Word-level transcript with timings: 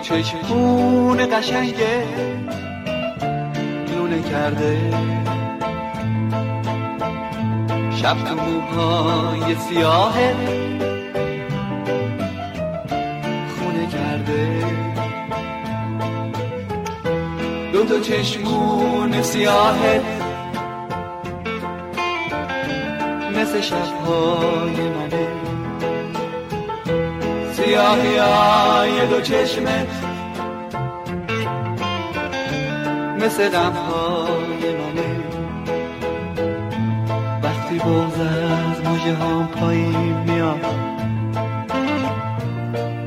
چشمون 0.00 1.26
قشنگه. 1.32 2.04
لونه 3.94 4.22
کرده. 4.22 4.78
شب 7.96 8.16
تو 8.24 8.34
موهای 8.34 9.54
سیاهه. 9.54 10.34
خونه 13.58 13.86
کرده. 13.86 14.64
دو 17.72 17.84
تا 17.84 18.00
چشمون 18.00 19.22
سیاهه. 19.22 20.00
مثل 23.36 23.60
شبهای 23.60 24.88
منه. 24.88 25.19
سیاهی 27.70 29.06
دو 29.06 29.20
چشمت 29.20 29.88
مثل 33.20 33.48
غمهای 33.48 34.74
منه 34.76 35.16
وقتی 37.42 37.78
بغز 37.78 38.20
از 38.20 38.80
موجه 38.84 39.14
هم 39.14 39.48
پایین 39.48 40.16
میاد 40.16 40.66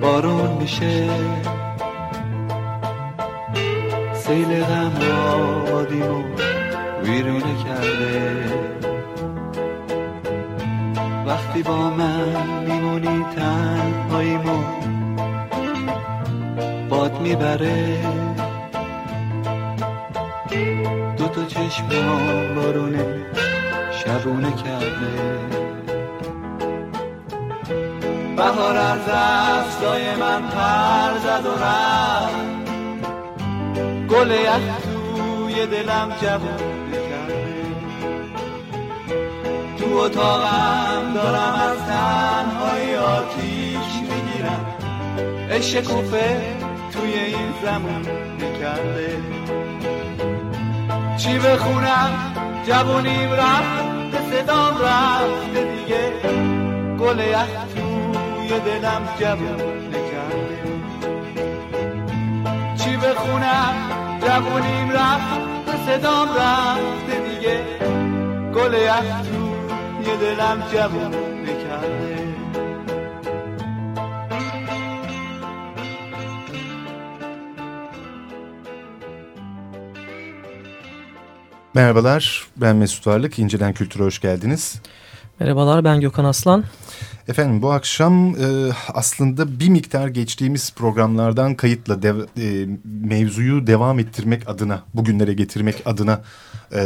بارون 0.02 0.50
میشه. 0.50 1.10
سیل 4.14 4.64
غم 4.64 4.94
آبادیمو 5.34 6.24
ویرونه 7.04 7.64
کرده. 7.64 8.44
وقتی 11.26 11.64
با 11.64 11.90
باد 17.58 17.62
می‌بره 17.62 18.24
تو 21.36 21.46
چشمان 21.46 22.56
بارونه 22.56 23.06
شبونه 23.92 24.52
کرده. 24.52 25.40
بهار 28.38 28.78
از 28.78 29.00
دستای 29.00 30.16
من 30.16 30.42
پر 30.42 31.18
زد 31.18 31.46
و 31.46 31.64
رفت. 31.64 32.54
گل 34.10 34.32
یک 34.32 34.48
توی 34.84 35.68
دلم 35.68 36.10
جوونه 36.22 37.00
کرده 37.10 37.46
تو 39.78 39.98
اتاقم 39.98 41.14
دارم 41.14 41.54
از 41.54 41.78
تنهای 41.78 42.96
آتیش 42.98 43.94
می‌گیرم. 44.02 44.66
عشق 45.52 45.84
کوفه 45.84 46.63
این 47.14 47.54
زمان 47.64 48.04
کرده 48.60 49.18
چی 51.18 51.40
بخونم؟ 51.40 52.12
جوونیم 52.68 53.32
رفت 53.32 53.84
به 54.12 54.18
صدام 54.32 54.74
رفته 54.78 55.64
دیگه. 55.76 56.12
گل 57.00 57.20
یخ 57.20 57.48
توی 57.76 58.60
دلم 58.60 59.02
جوون 59.20 59.62
نکرده 59.90 60.60
چی 62.84 62.98
بخونم؟ 62.98 63.76
جوونیم 64.22 64.92
رفت 64.92 65.40
به 65.66 65.72
صدام 65.92 66.28
رفته 66.28 67.16
دیگه. 67.30 67.60
گل 68.56 68.74
یخ 68.74 69.22
توی 69.24 70.18
دلم 70.18 70.64
جوون 70.74 71.14
نکرده 71.44 72.13
Merhabalar, 81.74 82.48
ben 82.58 82.76
Mesut 82.76 83.08
Varlık. 83.08 83.40
İncelen 83.40 83.74
Kültür'e 83.74 84.04
hoş 84.04 84.22
geldiniz. 84.22 84.76
Merhabalar, 85.40 85.84
ben 85.84 86.02
Gökhan 86.02 86.26
Aslan. 86.26 86.64
Efendim 87.28 87.62
bu 87.62 87.72
akşam 87.72 88.30
e, 88.30 88.72
aslında 88.94 89.60
bir 89.60 89.70
miktar 89.70 90.08
geçtiğimiz 90.08 90.74
programlardan 90.74 91.56
kayıtla 91.56 92.02
dev, 92.02 92.20
e, 92.20 92.68
mevzuyu 92.86 93.68
devam 93.68 94.00
ettirmek 94.00 94.50
adına, 94.50 94.84
bugünlere 94.94 95.34
getirmek 95.34 95.76
adına 95.86 96.22
e, 96.72 96.80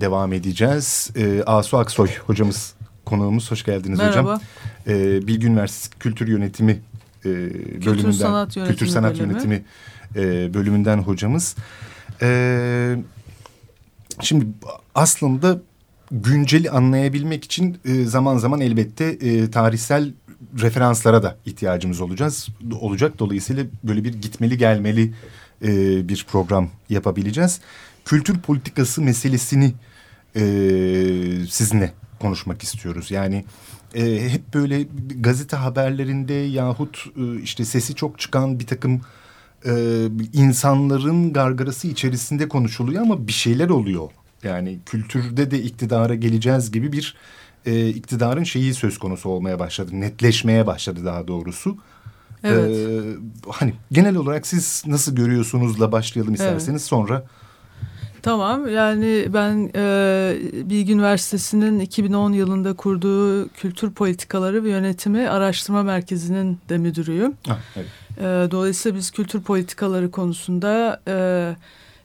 devam 0.00 0.32
edeceğiz. 0.32 1.10
E, 1.16 1.42
Asu 1.46 1.78
Aksoy 1.78 2.08
hocamız, 2.26 2.74
konuğumuz. 3.04 3.50
Hoş 3.50 3.62
geldiniz 3.64 3.98
Merhaba. 3.98 4.34
hocam. 4.34 4.40
E, 4.86 5.26
Bilgi 5.26 5.46
Üniversitesi 5.46 5.98
Kültür 5.98 6.28
Yönetimi 6.28 6.72
e, 6.72 7.24
bölümünden, 7.24 7.80
Kültür 7.80 8.12
Sanat 8.12 8.56
Yönetimi, 8.56 8.76
Kültür 8.76 8.92
Sanat 8.92 9.14
bölümü. 9.14 9.32
Yönetimi 9.32 9.64
e, 10.16 10.54
bölümünden 10.54 10.98
hocamız. 10.98 11.56
Evet. 12.20 12.98
Şimdi 14.20 14.46
aslında 14.94 15.60
günceli 16.10 16.70
anlayabilmek 16.70 17.44
için 17.44 17.78
e, 17.84 18.04
zaman 18.04 18.36
zaman 18.38 18.60
elbette 18.60 19.04
e, 19.04 19.50
tarihsel 19.50 20.12
referanslara 20.60 21.22
da 21.22 21.36
ihtiyacımız 21.46 22.00
olacağız 22.00 22.48
olacak. 22.80 23.18
Dolayısıyla 23.18 23.64
böyle 23.84 24.04
bir 24.04 24.14
gitmeli 24.14 24.58
gelmeli 24.58 25.14
e, 25.64 25.68
bir 26.08 26.26
program 26.30 26.70
yapabileceğiz. 26.88 27.60
Kültür 28.04 28.38
politikası 28.38 29.02
meselesini 29.02 29.74
sizinle 31.50 31.92
konuşmak 32.20 32.62
istiyoruz. 32.62 33.10
Yani 33.10 33.44
hep 34.28 34.54
böyle 34.54 34.86
gazete 35.20 35.56
haberlerinde 35.56 36.34
yahut 36.34 37.06
e, 37.16 37.40
işte 37.42 37.64
sesi 37.64 37.94
çok 37.94 38.18
çıkan 38.18 38.60
bir 38.60 38.66
takım 38.66 39.00
e, 39.66 39.72
insanların 40.32 41.32
gargarası 41.32 41.88
içerisinde 41.88 42.48
konuşuluyor 42.48 43.02
ama 43.02 43.26
bir 43.26 43.32
şeyler 43.32 43.68
oluyor. 43.68 44.08
Yani 44.42 44.78
kültürde 44.86 45.50
de 45.50 45.62
iktidara 45.62 46.14
geleceğiz 46.14 46.72
gibi 46.72 46.92
bir 46.92 47.16
e, 47.66 47.88
iktidarın 47.88 48.44
şeyi 48.44 48.74
söz 48.74 48.98
konusu 48.98 49.28
olmaya 49.28 49.58
başladı. 49.58 49.90
Netleşmeye 49.92 50.66
başladı 50.66 51.04
daha 51.04 51.28
doğrusu. 51.28 51.76
Evet. 52.44 52.70
Ee, 52.70 53.00
hani 53.48 53.74
genel 53.92 54.16
olarak 54.16 54.46
siz 54.46 54.82
nasıl 54.86 55.16
görüyorsunuzla 55.16 55.92
başlayalım 55.92 56.34
isterseniz 56.34 56.68
Evet. 56.68 56.82
sonra. 56.82 57.24
Tamam 58.22 58.68
yani 58.68 59.28
ben 59.34 59.70
e, 59.74 60.36
Bilgi 60.70 60.92
Üniversitesi'nin 60.92 61.80
2010 61.80 62.32
yılında 62.32 62.72
kurduğu 62.74 63.48
Kültür 63.48 63.90
Politikaları 63.90 64.64
ve 64.64 64.70
Yönetimi 64.70 65.28
Araştırma 65.28 65.82
Merkezi'nin 65.82 66.58
de 66.68 66.78
müdürüyüm. 66.78 67.34
Ah, 67.48 67.58
evet. 67.76 67.86
E, 68.18 68.22
dolayısıyla 68.50 68.98
biz 68.98 69.10
kültür 69.10 69.42
politikaları 69.42 70.10
konusunda 70.10 71.00
e, 71.08 71.56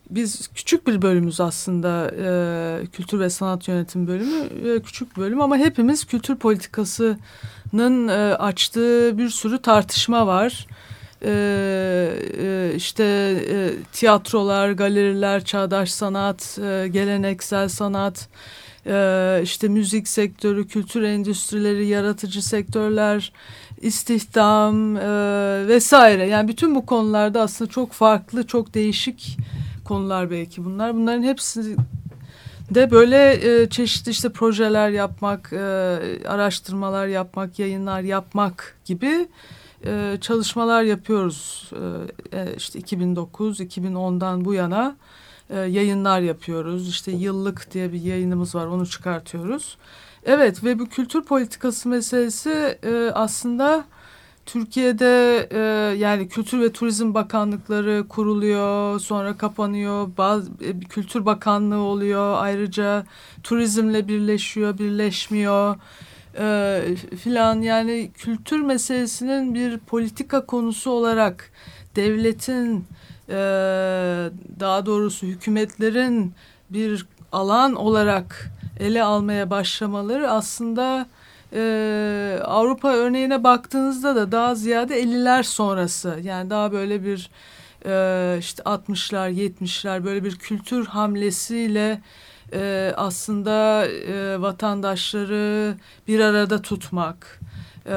biz 0.10 0.48
küçük 0.48 0.88
bir 0.88 1.02
bölümümüz 1.02 1.42
aslında 1.42 2.12
e, 2.18 2.86
kültür 2.86 3.20
ve 3.20 3.30
sanat 3.30 3.68
yönetim 3.68 4.08
bölümü 4.08 4.70
e, 4.70 4.80
küçük 4.80 5.18
bir 5.18 5.22
bölüm 5.22 5.42
ama 5.42 5.58
hepimiz 5.58 6.06
kültür 6.06 6.36
politikasının 6.36 8.08
açtığı 8.38 9.18
bir 9.18 9.30
sürü 9.30 9.62
tartışma 9.62 10.28
var. 10.28 10.68
İşte 12.76 13.36
tiyatrolar, 13.92 14.72
galeriler, 14.72 15.46
çağdaş 15.46 15.92
sanat, 15.92 16.56
geleneksel 16.92 17.70
sanat, 17.70 18.30
işte 19.44 19.68
müzik 19.68 20.08
sektörü, 20.08 20.68
kültür 20.68 21.04
endüstrileri, 21.04 21.88
yaratıcı 21.88 22.46
sektörler, 22.46 23.32
istihdam 23.82 24.98
e, 24.98 25.68
vesaire. 25.68 26.28
Yani 26.28 26.48
bütün 26.48 26.76
bu 26.76 26.86
konularda 26.86 27.42
aslında 27.42 27.72
çok 27.72 27.92
farklı, 27.92 28.48
çok 28.48 28.74
değişik 28.74 29.38
konular 29.86 30.32
belki 30.32 30.66
bunlar. 30.66 30.96
Bunların 30.96 31.24
hepsi 31.24 31.76
de 32.72 32.92
böyle 32.92 33.32
e, 33.62 33.70
çeşitli 33.70 34.10
işte 34.10 34.30
projeler 34.30 34.90
yapmak, 34.90 35.54
e, 35.54 35.58
araştırmalar 36.28 37.08
yapmak, 37.08 37.60
yayınlar 37.60 38.02
yapmak 38.02 38.78
gibi 38.86 39.28
e, 39.86 40.18
çalışmalar 40.22 40.84
yapıyoruz. 40.84 41.72
E, 42.32 42.40
e 42.40 42.56
işte 42.58 42.80
2009-2010'dan 42.80 44.46
bu 44.46 44.54
yana 44.54 44.96
e, 45.50 45.60
yayınlar 45.60 46.20
yapıyoruz. 46.20 46.90
İşte 46.90 47.12
yıllık 47.12 47.74
diye 47.74 47.94
bir 47.94 48.02
yayınımız 48.02 48.56
var 48.56 48.66
onu 48.66 48.88
çıkartıyoruz. 48.88 49.78
Evet 50.26 50.64
ve 50.64 50.80
bu 50.80 50.86
kültür 50.86 51.24
politikası 51.24 51.90
meselesi 51.90 52.78
e, 52.84 53.12
aslında 53.14 53.86
Türkiye'de 54.46 55.48
e, 55.52 55.60
yani 55.98 56.28
Kültür 56.28 56.62
ve 56.62 56.72
Turizm 56.72 57.14
Bakanlıkları 57.14 58.06
kuruluyor, 58.10 59.00
sonra 59.00 59.38
kapanıyor. 59.38 60.10
Bazı 60.18 60.52
e, 60.62 60.80
Kültür 60.80 61.26
Bakanlığı 61.26 61.82
oluyor. 61.82 62.36
Ayrıca 62.38 63.06
turizmle 63.44 64.08
birleşiyor, 64.08 64.78
birleşmiyor. 64.78 65.76
E, 66.40 66.82
filan 67.24 67.62
yani 67.62 68.12
kültür 68.14 68.60
meselesinin 68.60 69.54
bir 69.56 69.78
politika 69.78 70.46
konusu 70.46 70.92
olarak 70.92 71.52
devletin 71.96 72.86
e, 73.30 73.36
daha 74.60 74.86
doğrusu 74.86 75.26
hükümetlerin 75.26 76.34
bir 76.70 77.06
alan 77.32 77.76
olarak 77.76 78.52
ele 78.80 79.04
almaya 79.04 79.50
başlamaları 79.50 80.32
aslında 80.32 81.08
e, 81.54 82.40
Avrupa 82.44 82.94
örneğine 82.94 83.44
baktığınızda 83.44 84.16
da 84.16 84.32
daha 84.32 84.56
ziyade 84.56 85.04
50'ler 85.04 85.44
sonrası 85.44 86.20
yani 86.24 86.50
daha 86.50 86.72
böyle 86.72 87.04
bir 87.04 87.30
e, 87.86 88.38
işte 88.40 88.64
60'lar 88.64 89.32
70'ler 89.32 90.04
böyle 90.04 90.24
bir 90.24 90.36
kültür 90.36 90.86
hamlesiyle 90.86 92.02
e, 92.54 92.94
aslında 92.98 93.86
e, 93.88 94.42
vatandaşları 94.42 95.76
bir 96.08 96.20
arada 96.20 96.62
tutmak, 96.62 97.40
e, 97.86 97.96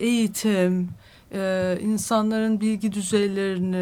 eğitim, 0.00 0.88
e, 1.36 1.78
insanların 1.80 2.60
bilgi 2.60 2.92
düzeylerini, 2.92 3.76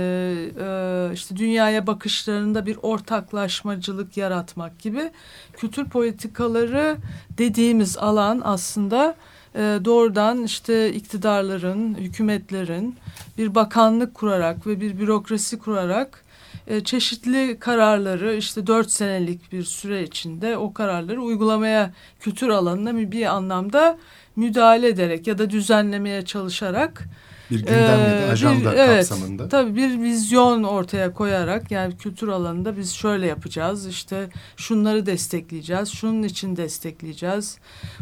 e, 0.60 1.14
işte 1.14 1.36
dünyaya 1.36 1.86
bakışlarında 1.86 2.66
bir 2.66 2.78
ortaklaşmacılık 2.82 4.16
yaratmak 4.16 4.78
gibi 4.78 5.10
kültür 5.56 5.84
politikaları 5.84 6.96
dediğimiz 7.38 7.98
alan 7.98 8.40
aslında 8.44 9.14
e, 9.54 9.78
doğrudan 9.84 10.42
işte 10.42 10.92
iktidarların, 10.92 11.94
hükümetlerin 11.94 12.96
bir 13.38 13.54
bakanlık 13.54 14.14
kurarak 14.14 14.66
ve 14.66 14.80
bir 14.80 14.98
bürokrasi 14.98 15.58
kurarak 15.58 16.24
e, 16.66 16.84
çeşitli 16.84 17.58
kararları 17.58 18.34
işte 18.34 18.66
dört 18.66 18.90
senelik 18.90 19.52
bir 19.52 19.62
süre 19.62 20.02
içinde 20.02 20.56
o 20.56 20.72
kararları 20.72 21.22
uygulamaya 21.22 21.92
kültür 22.20 22.48
alanına 22.48 23.12
bir 23.12 23.26
anlamda 23.26 23.98
müdahale 24.36 24.88
ederek 24.88 25.26
ya 25.26 25.38
da 25.38 25.50
düzenlemeye 25.50 26.24
çalışarak 26.24 27.08
bir 27.50 27.58
gündem 27.58 28.00
ya 28.00 28.22
da 28.22 28.32
ajanda 28.32 28.72
bir, 28.72 28.76
evet, 28.76 29.08
kapsamında. 29.08 29.48
Tabii 29.48 29.76
bir 29.76 30.00
vizyon 30.00 30.62
ortaya 30.62 31.12
koyarak 31.12 31.70
yani 31.70 31.96
kültür 31.96 32.28
alanında 32.28 32.76
biz 32.76 32.92
şöyle 32.92 33.26
yapacağız. 33.26 33.86
işte 33.86 34.28
şunları 34.56 35.06
destekleyeceğiz. 35.06 35.88
Şunun 35.88 36.22
için 36.22 36.56
destekleyeceğiz. 36.56 37.58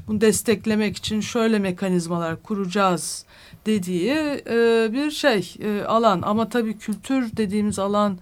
Bunu 0.08 0.20
desteklemek 0.20 0.96
için 0.96 1.20
şöyle 1.20 1.58
mekanizmalar 1.58 2.42
kuracağız 2.42 3.24
dediği 3.66 4.12
e, 4.46 4.88
bir 4.92 5.10
şey 5.10 5.54
e, 5.62 5.84
alan. 5.84 6.22
Ama 6.22 6.48
tabii 6.48 6.78
kültür 6.78 7.36
dediğimiz 7.36 7.78
alan 7.78 8.18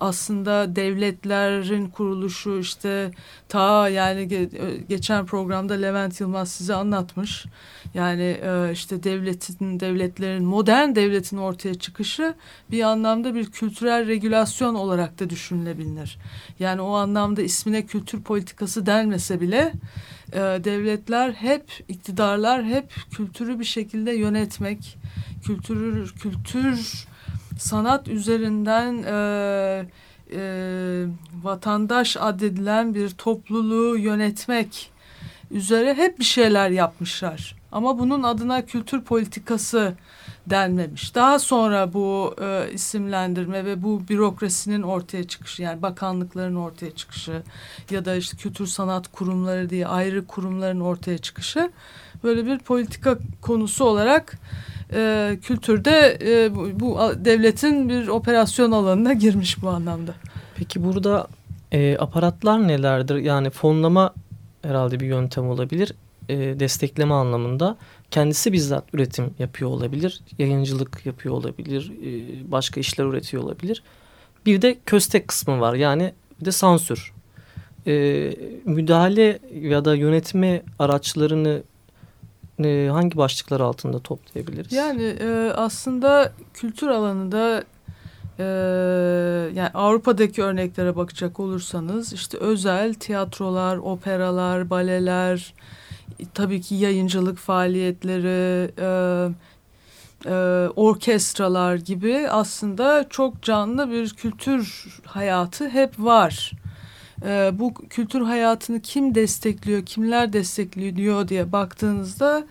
aslında 0.00 0.76
devletlerin 0.76 1.88
kuruluşu 1.88 2.58
işte 2.58 3.10
ta 3.48 3.88
yani 3.88 4.48
geçen 4.88 5.26
programda 5.26 5.74
Levent 5.74 6.20
Yılmaz 6.20 6.50
size 6.50 6.74
anlatmış. 6.74 7.46
Yani 7.94 8.38
e, 8.42 8.72
işte 8.72 9.02
devletin 9.02 9.80
devletlerin 9.80 10.44
modern 10.44 10.94
devletin 10.94 11.36
ortaya 11.36 11.74
çıkışı 11.74 12.34
bir 12.70 12.82
anlamda 12.82 13.34
bir 13.34 13.50
kültürel 13.50 14.06
regülasyon 14.06 14.74
olarak 14.74 15.18
da 15.18 15.30
düşünülebilir. 15.30 16.18
Yani 16.58 16.80
o 16.80 16.92
anlamda 16.92 17.42
ismine 17.42 17.86
kültür 17.86 18.22
politikası 18.22 18.86
denmese 18.86 19.40
bile 19.40 19.72
e, 20.32 20.38
devletler 20.38 21.32
hep 21.32 21.64
iktidarlar 21.88 22.64
hep 22.64 22.92
kültürü 23.10 23.58
bir 23.58 23.64
şekilde 23.64 24.12
yönetmek, 24.12 24.98
kültürü 25.44 26.06
kültür 26.14 27.06
sanat 27.60 28.08
üzerinden 28.08 29.02
e, 29.02 29.86
e, 30.32 30.42
vatandaş 31.42 32.16
adedilen 32.20 32.94
bir 32.94 33.10
topluluğu 33.10 33.98
yönetmek 33.98 34.90
üzere 35.50 35.94
hep 35.94 36.18
bir 36.18 36.24
şeyler 36.24 36.70
yapmışlar. 36.70 37.56
Ama 37.72 37.98
bunun 37.98 38.22
adına 38.22 38.66
kültür 38.66 39.00
politikası 39.00 39.94
denmemiş. 40.46 41.14
Daha 41.14 41.38
sonra 41.38 41.92
bu 41.92 42.34
e, 42.42 42.72
isimlendirme 42.72 43.64
ve 43.64 43.82
bu 43.82 44.02
bürokrasinin 44.08 44.82
ortaya 44.82 45.24
çıkışı 45.24 45.62
yani 45.62 45.82
bakanlıkların 45.82 46.56
ortaya 46.56 46.90
çıkışı 46.90 47.42
ya 47.90 48.04
da 48.04 48.16
işte 48.16 48.36
kültür 48.36 48.66
sanat 48.66 49.12
kurumları 49.12 49.70
diye 49.70 49.86
ayrı 49.86 50.26
kurumların 50.26 50.80
ortaya 50.80 51.18
çıkışı 51.18 51.70
böyle 52.24 52.46
bir 52.46 52.58
politika 52.58 53.18
konusu 53.40 53.84
olarak 53.84 54.38
e, 54.92 55.38
kültürde 55.42 56.18
e, 56.22 56.54
bu, 56.54 56.80
bu 56.80 56.98
devletin 57.24 57.88
bir 57.88 58.08
operasyon 58.08 58.72
alanına 58.72 59.12
girmiş 59.12 59.62
bu 59.62 59.68
anlamda. 59.68 60.14
Peki 60.56 60.84
burada 60.84 61.26
e, 61.72 61.96
aparatlar 61.98 62.68
nelerdir? 62.68 63.16
Yani 63.16 63.50
fonlama 63.50 64.14
herhalde 64.62 65.00
bir 65.00 65.06
yöntem 65.06 65.48
olabilir. 65.48 65.92
E, 66.28 66.60
destekleme 66.60 67.14
anlamında 67.14 67.76
kendisi 68.10 68.52
bizzat 68.52 68.84
üretim 68.94 69.34
yapıyor 69.38 69.70
olabilir. 69.70 70.20
Yayıncılık 70.38 71.06
yapıyor 71.06 71.34
olabilir. 71.34 71.92
E, 72.04 72.50
başka 72.50 72.80
işler 72.80 73.04
üretiyor 73.04 73.42
olabilir. 73.42 73.82
Bir 74.46 74.62
de 74.62 74.76
köstek 74.86 75.28
kısmı 75.28 75.60
var. 75.60 75.74
Yani 75.74 76.12
bir 76.40 76.44
de 76.44 76.52
sansür. 76.52 77.12
E, 77.86 77.92
müdahale 78.64 79.38
ya 79.60 79.84
da 79.84 79.94
yönetme 79.94 80.62
araçlarını 80.78 81.62
e, 82.64 82.88
hangi 82.88 83.16
başlıklar 83.16 83.60
altında 83.60 83.98
toplayabiliriz? 83.98 84.72
Yani 84.72 85.16
e, 85.20 85.52
aslında 85.56 86.32
kültür 86.54 86.88
alanında 86.88 87.64
e, 88.38 88.44
yani 89.54 89.70
Avrupa'daki 89.74 90.42
örneklere 90.42 90.96
bakacak 90.96 91.40
olursanız 91.40 92.12
işte 92.12 92.38
özel 92.38 92.94
tiyatrolar, 92.94 93.76
operalar, 93.76 94.70
baleler, 94.70 95.54
tabii 96.34 96.60
ki 96.60 96.74
yayıncılık 96.74 97.38
faaliyetleri, 97.38 98.70
e, 98.78 99.28
e, 100.26 100.32
orkestralar 100.76 101.76
gibi 101.76 102.28
aslında 102.30 103.06
çok 103.10 103.42
canlı 103.42 103.90
bir 103.90 104.10
kültür 104.10 104.86
hayatı 105.04 105.68
hep 105.68 105.98
var 105.98 106.52
e, 107.24 107.50
bu 107.58 107.74
kültür 107.74 108.20
hayatını 108.20 108.80
kim 108.80 109.14
destekliyor, 109.14 109.86
kimler 109.86 110.32
destekliyor 110.32 111.28
diye 111.28 111.52
baktığınızda 111.52 112.46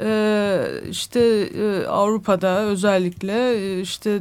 e, 0.00 0.64
işte 0.90 1.20
e, 1.20 1.86
Avrupa'da 1.86 2.60
özellikle 2.60 3.54
e, 3.54 3.80
işte 3.80 4.20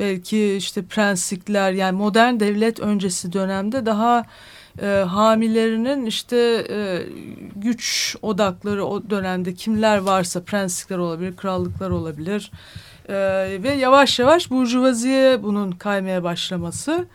belki 0.00 0.54
işte 0.54 0.82
prenslikler 0.82 1.72
yani 1.72 1.96
modern 1.96 2.40
devlet 2.40 2.80
öncesi 2.80 3.32
dönemde 3.32 3.86
daha 3.86 4.24
e, 4.82 4.86
hamilerinin 4.86 6.06
işte 6.06 6.66
e, 6.70 7.02
güç 7.56 8.16
odakları 8.22 8.84
o 8.84 9.10
dönemde 9.10 9.54
kimler 9.54 9.98
varsa 9.98 10.42
prenslikler 10.42 10.98
olabilir, 10.98 11.36
krallıklar 11.36 11.90
olabilir 11.90 12.50
e, 13.08 13.14
ve 13.62 13.72
yavaş 13.72 14.18
yavaş 14.18 14.50
burjuvaziye 14.50 15.42
bunun 15.42 15.72
kaymaya 15.72 16.22
başlaması. 16.22 17.06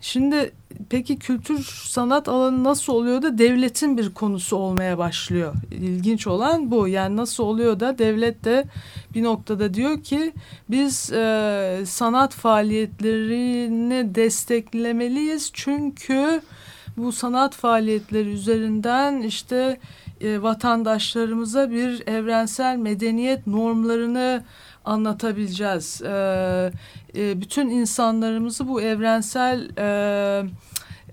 Şimdi 0.00 0.52
peki 0.90 1.18
kültür 1.18 1.64
sanat 1.84 2.28
alanı 2.28 2.64
nasıl 2.64 2.92
oluyor 2.92 3.22
da 3.22 3.38
devletin 3.38 3.98
bir 3.98 4.14
konusu 4.14 4.56
olmaya 4.56 4.98
başlıyor? 4.98 5.54
İlginç 5.70 6.26
olan 6.26 6.70
bu. 6.70 6.88
Yani 6.88 7.16
nasıl 7.16 7.44
oluyor 7.44 7.80
da 7.80 7.98
devlet 7.98 8.44
de 8.44 8.64
bir 9.14 9.22
noktada 9.22 9.74
diyor 9.74 10.02
ki 10.02 10.32
biz 10.70 11.12
e, 11.12 11.82
sanat 11.86 12.34
faaliyetlerini 12.34 14.14
desteklemeliyiz 14.14 15.50
çünkü 15.52 16.40
bu 16.96 17.12
sanat 17.12 17.54
faaliyetleri 17.54 18.28
üzerinden 18.28 19.22
işte 19.22 19.78
e, 20.20 20.42
vatandaşlarımıza 20.42 21.70
bir 21.70 22.06
evrensel 22.06 22.76
medeniyet 22.76 23.46
normlarını 23.46 24.42
anlatabileceğiz. 24.88 26.02
E, 26.02 26.72
e, 27.16 27.40
bütün 27.40 27.68
insanlarımızı 27.68 28.68
bu 28.68 28.82
evrensel 28.82 29.68
e, 29.78 30.48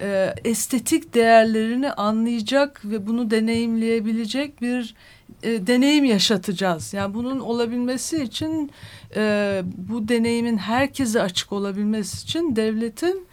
e, 0.02 0.34
estetik 0.46 1.14
değerlerini 1.14 1.92
anlayacak 1.92 2.82
ve 2.86 3.08
bunu 3.08 3.32
deneyimleyebilecek 3.32 4.62
bir 4.62 4.96
e, 5.44 5.68
deneyim 5.68 6.06
yaşatacağız. 6.06 6.94
Yani 6.94 7.14
bunun 7.14 7.40
olabilmesi 7.40 8.24
için 8.24 8.72
e, 9.16 9.62
bu 9.78 10.08
deneyimin 10.08 10.58
herkese 10.58 11.22
açık 11.22 11.54
olabilmesi 11.54 12.24
için 12.24 12.56
devletin 12.56 13.28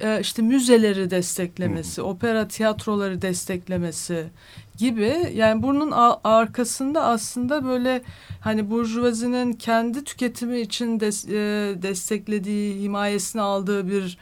e, 0.00 0.20
işte 0.20 0.42
müzeleri 0.42 1.10
desteklemesi, 1.10 2.02
hmm. 2.02 2.08
opera 2.08 2.48
tiyatroları 2.48 3.22
desteklemesi 3.22 4.26
gibi 4.76 5.32
yani 5.34 5.62
bunun 5.62 5.90
arkasında 6.24 7.02
aslında 7.04 7.64
böyle 7.64 8.02
hani 8.40 8.70
burjuvazinin 8.70 9.52
kendi 9.52 10.04
tüketimi 10.04 10.60
için 10.60 11.00
des, 11.00 11.28
e, 11.28 11.74
desteklediği, 11.82 12.82
himayesini 12.82 13.42
aldığı 13.42 13.88
bir 13.88 14.18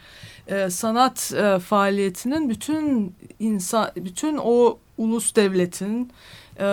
e, 0.47 0.69
sanat 0.69 1.33
e, 1.37 1.59
faaliyetinin 1.59 2.49
bütün 2.49 3.15
insan 3.39 3.89
bütün 3.95 4.37
o 4.43 4.77
ulus 4.97 5.35
devletin 5.35 6.11
e, 6.59 6.65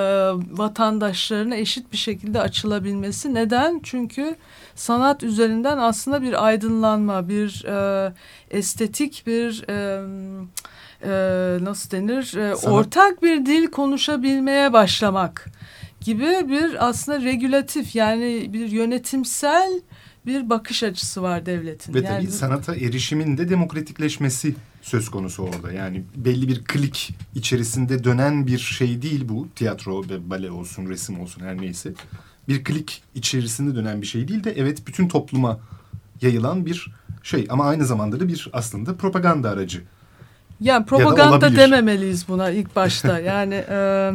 vatandaşlarına 0.50 1.56
eşit 1.56 1.92
bir 1.92 1.96
şekilde 1.96 2.40
açılabilmesi. 2.40 3.34
Neden? 3.34 3.80
Çünkü 3.82 4.36
sanat 4.74 5.22
üzerinden 5.22 5.78
aslında 5.78 6.22
bir 6.22 6.46
aydınlanma, 6.46 7.28
bir 7.28 7.64
e, 7.64 8.12
estetik, 8.50 9.22
bir 9.26 9.64
e, 9.68 10.04
e, 11.02 11.10
nasıl 11.60 11.90
denir? 11.90 12.34
E, 12.34 12.54
ortak 12.54 13.22
bir 13.22 13.46
dil 13.46 13.66
konuşabilmeye 13.66 14.72
başlamak 14.72 15.46
gibi 16.00 16.48
bir 16.48 16.88
aslında 16.88 17.22
regülatif 17.22 17.94
yani 17.94 18.50
bir 18.52 18.70
yönetimsel 18.70 19.80
bir 20.26 20.50
bakış 20.50 20.82
açısı 20.82 21.22
var 21.22 21.46
devletin. 21.46 21.94
Ve 21.94 22.00
yani, 22.00 22.08
tabii 22.08 22.32
sanata 22.32 22.74
erişimin 22.74 23.38
de 23.38 23.48
demokratikleşmesi 23.48 24.54
söz 24.82 25.10
konusu 25.10 25.42
orada. 25.42 25.72
Yani 25.72 26.02
belli 26.16 26.48
bir 26.48 26.64
klik 26.64 27.14
içerisinde 27.34 28.04
dönen 28.04 28.46
bir 28.46 28.58
şey 28.58 29.02
değil 29.02 29.28
bu. 29.28 29.48
Tiyatro 29.56 30.02
ve 30.08 30.30
bale 30.30 30.50
olsun, 30.50 30.86
resim 30.86 31.20
olsun 31.20 31.42
her 31.42 31.56
neyse. 31.60 31.92
Bir 32.48 32.64
klik 32.64 33.02
içerisinde 33.14 33.74
dönen 33.74 34.02
bir 34.02 34.06
şey 34.06 34.28
değil 34.28 34.44
de 34.44 34.52
evet 34.56 34.86
bütün 34.86 35.08
topluma 35.08 35.60
yayılan 36.22 36.66
bir 36.66 36.92
şey. 37.22 37.46
Ama 37.50 37.64
aynı 37.64 37.86
zamanda 37.86 38.20
da 38.20 38.28
bir 38.28 38.48
aslında 38.52 38.96
propaganda 38.96 39.50
aracı. 39.50 39.82
Yani 40.60 40.86
propaganda 40.86 41.46
ya 41.46 41.56
dememeliyiz 41.56 42.28
buna 42.28 42.50
ilk 42.50 42.76
başta. 42.76 43.18
yani 43.18 43.64
e, 43.68 44.10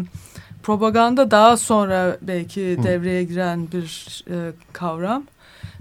propaganda 0.64 1.32
daha 1.32 1.58
sonra 1.58 2.18
belki 2.22 2.78
devreye 2.84 3.24
giren 3.24 3.72
bir 3.72 4.24
e, 4.30 4.52
kavram 4.74 5.24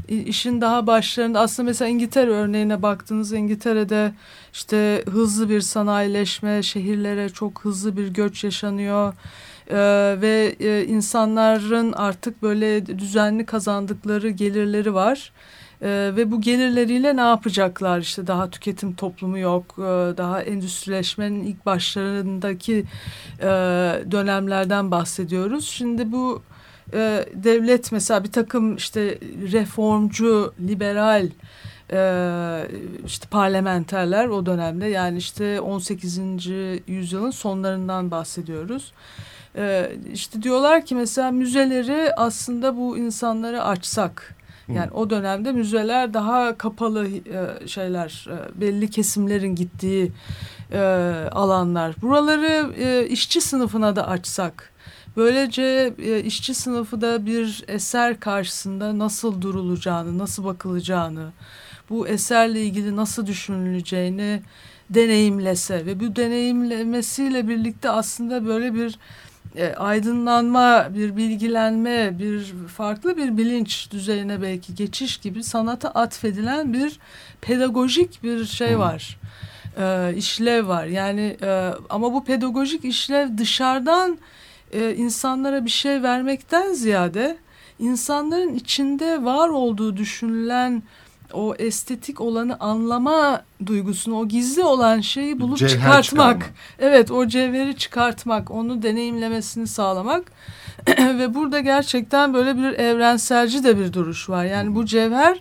işin 0.08 0.60
daha 0.60 0.86
başlarında 0.86 1.40
aslında 1.40 1.66
mesela 1.66 1.88
İngiltere 1.88 2.30
örneğine 2.30 2.82
baktığınızda 2.82 3.36
İngiltere'de 3.36 4.12
işte 4.52 5.04
hızlı 5.10 5.48
bir 5.48 5.60
sanayileşme, 5.60 6.62
şehirlere 6.62 7.28
çok 7.28 7.64
hızlı 7.64 7.96
bir 7.96 8.08
göç 8.08 8.44
yaşanıyor. 8.44 9.14
Ee, 9.70 9.76
ve 10.20 10.56
e, 10.60 10.84
insanların 10.84 11.92
artık 11.92 12.42
böyle 12.42 12.86
düzenli 12.86 13.46
kazandıkları 13.46 14.30
gelirleri 14.30 14.94
var. 14.94 15.32
Ee, 15.82 16.12
ve 16.16 16.30
bu 16.30 16.40
gelirleriyle 16.40 17.16
ne 17.16 17.20
yapacaklar 17.20 17.98
işte 18.00 18.26
daha 18.26 18.50
tüketim 18.50 18.94
toplumu 18.94 19.38
yok 19.38 19.74
ee, 19.78 19.82
daha 20.16 20.42
endüstrileşmenin 20.42 21.44
ilk 21.44 21.66
başlarındaki 21.66 22.84
e, 23.40 23.46
dönemlerden 24.10 24.90
bahsediyoruz. 24.90 25.68
Şimdi 25.68 26.12
bu 26.12 26.42
e, 26.92 27.24
devlet 27.34 27.92
mesela 27.92 28.24
bir 28.24 28.32
takım 28.32 28.76
işte 28.76 29.18
reformcu, 29.52 30.54
liberal 30.60 31.28
e, 31.92 32.00
işte 33.06 33.28
parlamenterler 33.30 34.26
o 34.28 34.46
dönemde 34.46 34.86
yani 34.86 35.18
işte 35.18 35.60
18. 35.60 36.18
yüzyılın 36.86 37.30
sonlarından 37.30 38.10
bahsediyoruz. 38.10 38.92
E, 39.56 39.92
işte 40.12 40.42
diyorlar 40.42 40.84
ki 40.84 40.94
mesela 40.94 41.30
müzeleri 41.30 42.14
aslında 42.16 42.76
bu 42.76 42.98
insanları 42.98 43.64
açsak. 43.64 44.34
Yani 44.68 44.90
o 44.90 45.10
dönemde 45.10 45.52
müzeler 45.52 46.14
daha 46.14 46.58
kapalı 46.58 47.06
e, 47.08 47.68
şeyler, 47.68 48.26
e, 48.30 48.60
belli 48.60 48.90
kesimlerin 48.90 49.54
gittiği 49.54 50.12
e, 50.72 50.80
alanlar. 51.32 51.94
Buraları 52.02 52.72
e, 52.78 53.06
işçi 53.06 53.40
sınıfına 53.40 53.96
da 53.96 54.08
açsak 54.08 54.74
Böylece 55.16 55.94
e, 55.98 56.20
işçi 56.20 56.54
sınıfı 56.54 57.00
da 57.00 57.26
bir 57.26 57.64
eser 57.68 58.20
karşısında 58.20 58.98
nasıl 58.98 59.42
durulacağını, 59.42 60.18
nasıl 60.18 60.44
bakılacağını, 60.44 61.32
bu 61.90 62.08
eserle 62.08 62.62
ilgili 62.62 62.96
nasıl 62.96 63.26
düşünüleceğini 63.26 64.42
deneyimlese 64.90 65.86
ve 65.86 66.00
bu 66.00 66.16
deneyimlemesiyle 66.16 67.48
birlikte 67.48 67.90
aslında 67.90 68.46
böyle 68.46 68.74
bir 68.74 68.98
e, 69.56 69.74
aydınlanma, 69.74 70.88
bir 70.94 71.16
bilgilenme, 71.16 72.18
bir 72.18 72.44
farklı 72.68 73.16
bir 73.16 73.36
bilinç 73.36 73.90
düzeyine 73.90 74.42
belki 74.42 74.74
geçiş 74.74 75.16
gibi 75.16 75.44
sanata 75.44 75.90
atfedilen 75.90 76.72
bir 76.72 76.98
pedagojik 77.40 78.22
bir 78.22 78.44
şey 78.44 78.78
var. 78.78 79.18
E, 79.78 80.14
işlev 80.16 80.68
var. 80.68 80.84
Yani 80.84 81.36
e, 81.42 81.70
ama 81.90 82.12
bu 82.12 82.24
pedagojik 82.24 82.84
işlev 82.84 83.38
dışarıdan 83.38 84.18
e, 84.72 84.94
insanlara 84.94 85.64
bir 85.64 85.70
şey 85.70 86.02
vermekten 86.02 86.72
ziyade 86.72 87.36
insanların 87.78 88.54
içinde 88.54 89.24
var 89.24 89.48
olduğu 89.48 89.96
düşünülen 89.96 90.82
o 91.34 91.54
estetik 91.58 92.20
olanı 92.20 92.56
anlama 92.60 93.42
duygusunu, 93.66 94.18
o 94.18 94.28
gizli 94.28 94.64
olan 94.64 95.00
şeyi 95.00 95.40
bulup 95.40 95.58
Cevher 95.58 95.70
çıkartmak. 95.70 96.34
Çıkarma. 96.34 96.54
Evet, 96.78 97.10
o 97.10 97.26
cevheri 97.26 97.76
çıkartmak, 97.76 98.50
onu 98.50 98.82
deneyimlemesini 98.82 99.66
sağlamak. 99.66 100.32
Ve 100.98 101.34
burada 101.34 101.60
gerçekten 101.60 102.34
böyle 102.34 102.56
bir 102.56 102.78
evrenselci 102.78 103.64
de 103.64 103.78
bir 103.78 103.92
duruş 103.92 104.28
var. 104.28 104.44
Yani 104.44 104.74
bu 104.74 104.86
cevher 104.86 105.40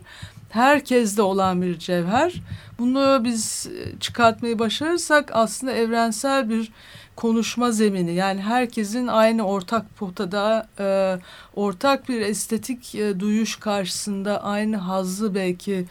herkeste 0.53 1.21
olan 1.21 1.61
bir 1.61 1.79
cevher. 1.79 2.33
Bunu 2.79 3.21
biz 3.23 3.69
çıkartmayı 3.99 4.59
başarırsak 4.59 5.31
aslında 5.33 5.71
evrensel 5.71 6.49
bir 6.49 6.71
konuşma 7.15 7.71
zemini 7.71 8.13
yani 8.13 8.41
herkesin 8.41 9.07
aynı 9.07 9.47
ortak 9.47 9.95
potada 9.95 10.67
e, 10.79 11.17
ortak 11.55 12.09
bir 12.09 12.21
estetik 12.21 12.95
e, 12.95 13.19
duyuş 13.19 13.55
karşısında 13.55 14.43
aynı 14.43 14.77
hazzı 14.77 15.35
belki 15.35 15.85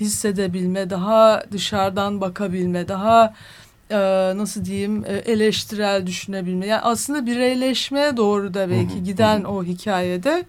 hissedebilme, 0.00 0.90
daha 0.90 1.42
dışarıdan 1.52 2.20
bakabilme, 2.20 2.88
daha 2.88 3.34
e, 3.90 3.98
nasıl 4.36 4.64
diyeyim 4.64 5.04
e, 5.04 5.12
eleştirel 5.12 6.06
düşünebilme. 6.06 6.66
Yani 6.66 6.82
aslında 6.82 7.26
bireyleşmeye 7.26 8.16
doğru 8.16 8.54
da 8.54 8.70
belki 8.70 8.94
hı 8.94 8.98
hı, 8.98 9.04
giden 9.04 9.44
hı. 9.44 9.48
o 9.48 9.64
hikayede 9.64 10.44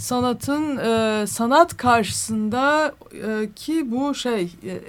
sanatın 0.00 0.76
e, 0.76 1.26
sanat 1.26 1.76
karşısında 1.76 2.94
e, 3.12 3.48
ki 3.56 3.90
bu 3.90 4.14
şey 4.14 4.42
e, 4.42 4.80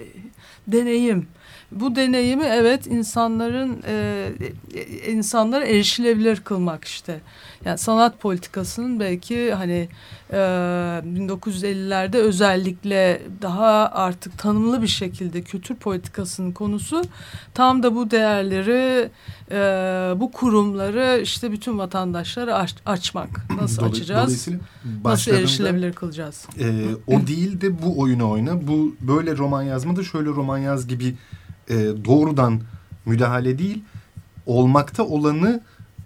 deneyim 0.67 1.27
bu 1.71 1.95
deneyimi 1.95 2.43
evet 2.43 2.87
insanların 2.87 3.83
e, 3.87 4.27
e 4.73 5.11
insanlara 5.11 5.65
erişilebilir 5.65 6.39
kılmak 6.39 6.85
işte. 6.85 7.21
Yani 7.65 7.77
sanat 7.77 8.19
politikasının 8.19 8.99
belki 8.99 9.53
hani 9.53 9.89
e, 10.31 10.35
1950'lerde 10.35 12.17
özellikle 12.17 13.21
daha 13.41 13.91
artık 13.93 14.37
tanımlı 14.37 14.81
bir 14.81 14.87
şekilde 14.87 15.41
kültür 15.41 15.75
politikasının 15.75 16.51
konusu 16.51 17.01
tam 17.53 17.83
da 17.83 17.95
bu 17.95 18.11
değerleri 18.11 19.09
e, 19.51 19.57
bu 20.19 20.31
kurumları 20.31 21.21
işte 21.23 21.51
bütün 21.51 21.77
vatandaşlara 21.77 22.55
aç, 22.55 22.75
açmak. 22.85 23.29
Nasıl 23.61 23.77
Dolay, 23.77 23.89
açacağız? 23.89 24.47
Nasıl 25.05 25.31
erişilebilir 25.31 25.93
kılacağız? 25.93 26.45
E, 26.59 26.65
o 27.07 27.27
değil 27.27 27.61
de 27.61 27.83
bu 27.83 27.99
oyunu 27.99 28.29
oyna. 28.29 28.67
Bu 28.67 28.95
böyle 29.01 29.37
roman 29.37 29.63
yazma 29.63 29.95
da 29.95 30.03
şöyle 30.03 30.29
roman 30.29 30.57
yaz 30.57 30.87
gibi 30.87 31.15
e, 31.69 31.75
doğrudan 32.05 32.61
müdahale 33.05 33.59
değil 33.59 33.83
olmakta 34.45 35.03
olanı 35.03 35.61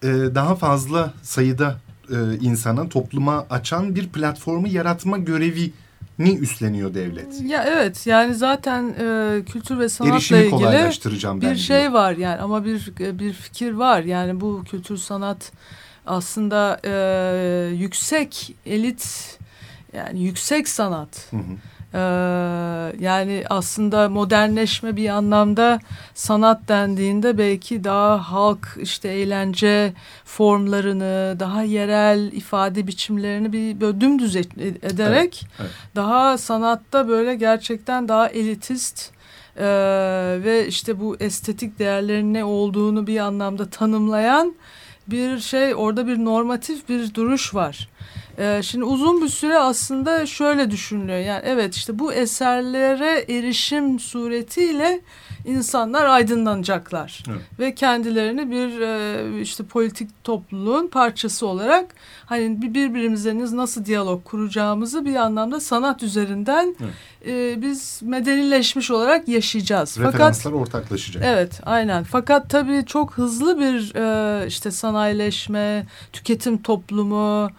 e, 0.06 0.36
daha 0.36 0.56
fazla 0.56 1.14
sayıda 1.22 1.80
e, 2.10 2.16
insana 2.42 2.90
topluma 2.90 3.46
açan 3.50 3.96
bir 3.96 4.10
platformu 4.10 4.68
yaratma 4.68 5.18
görevi 5.18 5.72
ni 6.20 6.38
üstleniyor 6.38 6.94
devlet. 6.94 7.42
Ya 7.42 7.64
evet 7.64 8.08
yani 8.08 8.36
zaten 8.36 8.96
e, 9.00 9.42
kültür 9.46 9.80
ve 9.80 9.90
sanatla 9.90 10.16
Erişimi 10.16 10.40
ilgili 10.40 11.42
bir 11.42 11.56
şey 11.56 11.82
diyor. 11.82 11.92
var 11.92 12.12
yani 12.12 12.42
ama 12.42 12.66
bir 12.66 12.94
bir 12.98 13.34
fikir 13.34 13.72
var 13.72 14.02
yani 14.02 14.42
bu 14.42 14.64
kültür 14.72 14.98
sanat 14.98 15.52
aslında 16.06 16.80
e, 16.86 17.76
yüksek 17.76 18.56
elit 18.66 19.38
yani 19.94 20.24
yüksek 20.24 20.70
sanat. 20.70 21.28
Hı 21.32 21.38
hı 21.38 21.42
ee, 21.94 22.00
yani 23.00 23.44
aslında 23.50 24.10
modernleşme 24.10 24.96
bir 24.96 25.10
anlamda 25.10 25.80
sanat 26.14 26.68
dendiğinde 26.68 27.38
belki 27.38 27.84
daha 27.84 28.32
halk 28.32 28.78
işte 28.82 29.10
eğlence 29.10 29.94
formlarını 30.26 31.36
daha 31.40 31.64
yerel 31.64 32.32
ifade 32.32 32.88
biçimlerini 32.88 33.54
bir 33.54 33.82
böyle 33.82 34.02
dümdüz 34.02 34.36
ederek 34.36 34.62
evet, 35.00 35.44
evet. 35.60 35.72
daha 35.96 36.38
sanatta 36.38 37.08
böyle 37.08 37.36
gerçekten 37.36 38.08
daha 38.08 38.28
elitist 38.28 39.12
e, 39.58 39.66
ve 40.44 40.68
işte 40.68 41.00
bu 41.00 41.18
estetik 41.20 41.80
değerlerin 41.80 42.34
ne 42.34 42.44
olduğunu 42.44 43.08
bir 43.08 43.20
anlamda 43.20 43.70
tanımlayan 43.70 44.56
bir 45.08 45.40
şey 45.40 45.76
orada 45.76 46.08
bir 46.08 46.26
normatif 46.26 46.90
bir 46.90 47.14
duruş 47.14 47.56
var. 47.56 47.90
Ee, 48.38 48.62
şimdi 48.64 48.86
uzun 48.86 49.22
bir 49.22 49.30
süre 49.30 49.60
aslında 49.60 50.26
şöyle 50.26 50.72
düşünülüyor. 50.72 51.20
Yani 51.20 51.42
evet 51.46 51.76
işte 51.76 52.00
bu 52.00 52.14
eserlere 52.14 53.26
erişim 53.30 54.00
suretiyle 54.00 55.02
insanlar 55.46 56.06
aydınlanacaklar. 56.06 57.24
Evet. 57.30 57.42
Ve 57.60 57.76
kendilerini 57.76 58.52
bir 58.52 58.82
e, 58.82 59.42
işte 59.42 59.64
politik 59.64 60.24
topluluğun 60.24 60.88
parçası 60.88 61.48
olarak 61.48 61.96
hani 62.26 62.74
birbirimizle 62.74 63.58
nasıl 63.58 63.86
diyalog 63.86 64.24
kuracağımızı 64.24 65.06
bir 65.06 65.16
anlamda 65.16 65.60
sanat 65.60 66.04
üzerinden 66.04 66.76
evet. 66.82 67.58
e, 67.58 67.62
biz 67.62 68.02
medenileşmiş 68.04 68.92
olarak 68.92 69.28
yaşayacağız. 69.28 69.98
Referanslar 70.00 70.52
Fakat, 70.52 70.68
ortaklaşacak. 70.68 71.24
Evet 71.26 71.62
aynen. 71.66 72.04
Fakat 72.04 72.50
tabii 72.50 72.84
çok 72.86 73.14
hızlı 73.14 73.60
bir 73.60 73.96
e, 73.96 74.48
işte 74.48 74.72
sanayileşme, 74.72 75.86
tüketim 76.14 76.62
toplumu, 76.62 77.50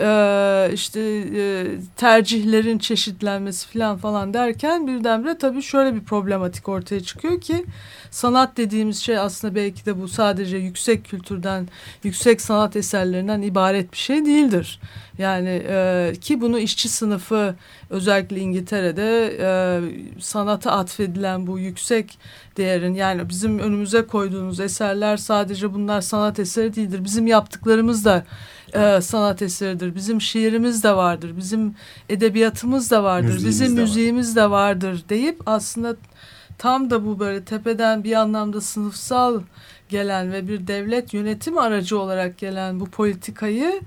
e, 0.00 0.70
işte 0.72 1.00
e, 1.36 1.66
tercihlerin 1.96 2.78
çeşitlenmesi 2.78 3.68
falan 3.68 3.96
falan 3.96 4.34
derken 4.34 4.86
birdenbire 4.86 5.38
tabii 5.38 5.62
şöyle 5.62 5.94
bir 5.94 6.00
problematik 6.00 6.68
ortaya 6.68 7.00
çıkıyor 7.00 7.40
ki 7.40 7.64
sanat 8.10 8.56
dediğimiz 8.56 8.98
şey 8.98 9.18
aslında 9.18 9.54
belki 9.54 9.86
de 9.86 10.00
bu 10.00 10.08
sadece 10.08 10.56
yüksek 10.56 11.04
kültürden, 11.04 11.68
yüksek 12.04 12.40
sanat 12.40 12.76
eserlerinden 12.76 13.42
ibaret 13.42 13.92
bir 13.92 13.98
şey 13.98 14.26
değildir. 14.26 14.80
Yani 15.18 15.62
e, 15.68 16.12
ki 16.20 16.40
bunu 16.40 16.58
işçi 16.58 16.88
sınıfı 16.88 17.54
özellikle 17.90 18.40
İngiltere'de 18.40 19.36
e, 19.40 19.80
sanata 20.20 20.72
atfedilen 20.72 21.46
bu 21.46 21.58
yüksek 21.58 22.18
değerin 22.56 22.94
yani 22.94 23.28
bizim 23.28 23.58
önümüze 23.58 24.06
koyduğunuz 24.06 24.60
eserler 24.60 25.16
sadece 25.16 25.74
bunlar 25.74 26.00
sanat 26.00 26.38
eseri 26.38 26.76
değildir. 26.76 27.04
Bizim 27.04 27.26
yaptıklarımız 27.26 28.04
da 28.04 28.24
e, 28.74 29.00
sanat 29.00 29.42
eseridir. 29.42 29.94
Bizim 29.94 30.20
şiirimiz 30.20 30.84
de 30.84 30.96
vardır. 30.96 31.36
Bizim 31.36 31.74
edebiyatımız 32.08 32.90
da 32.90 33.04
vardır. 33.04 33.32
Müziğimiz 33.32 33.60
bizim 33.60 33.76
de 33.76 33.80
müziğimiz 33.80 34.36
var. 34.36 34.44
de 34.44 34.50
vardır 34.50 35.04
deyip 35.08 35.40
aslında 35.46 35.96
tam 36.58 36.90
da 36.90 37.06
bu 37.06 37.18
böyle 37.18 37.44
tepeden 37.44 38.04
bir 38.04 38.12
anlamda 38.12 38.60
sınıfsal 38.60 39.40
gelen 39.88 40.32
ve 40.32 40.48
bir 40.48 40.66
devlet 40.66 41.14
yönetim 41.14 41.58
aracı 41.58 41.98
olarak 41.98 42.38
gelen 42.38 42.80
bu 42.80 42.86
politikayı 42.86 43.80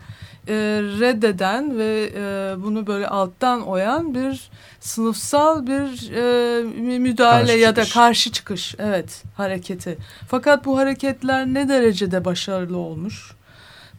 e, 0.48 0.54
reddeden 1.00 1.77
ve 1.77 2.10
e, 2.15 2.56
bunu 2.63 2.88
böyle 2.88 3.08
alttan 3.08 3.62
oyan 3.62 4.15
bir 4.15 4.50
sınıfsal 4.80 5.68
bir 5.68 6.12
e, 6.12 6.98
müdahale 6.98 7.46
karşı 7.46 7.60
ya 7.60 7.75
da 7.75 7.84
karşı 7.84 8.32
çıkış 8.32 8.75
evet 8.80 9.24
hareketi. 9.36 9.98
Fakat 10.27 10.65
bu 10.65 10.77
hareketler 10.77 11.46
ne 11.46 11.70
derecede 11.70 12.25
başarılı 12.25 12.77
olmuş? 12.77 13.36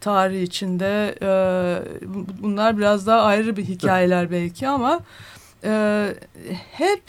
Tarih 0.07 0.43
içinde 0.43 1.15
e, 1.23 1.29
bunlar 2.43 2.79
biraz 2.79 3.07
daha 3.07 3.21
ayrı 3.21 3.57
bir 3.57 3.65
hikayeler 3.65 4.31
belki 4.31 4.69
ama 4.69 5.01
e, 5.65 6.15
hep 6.73 7.03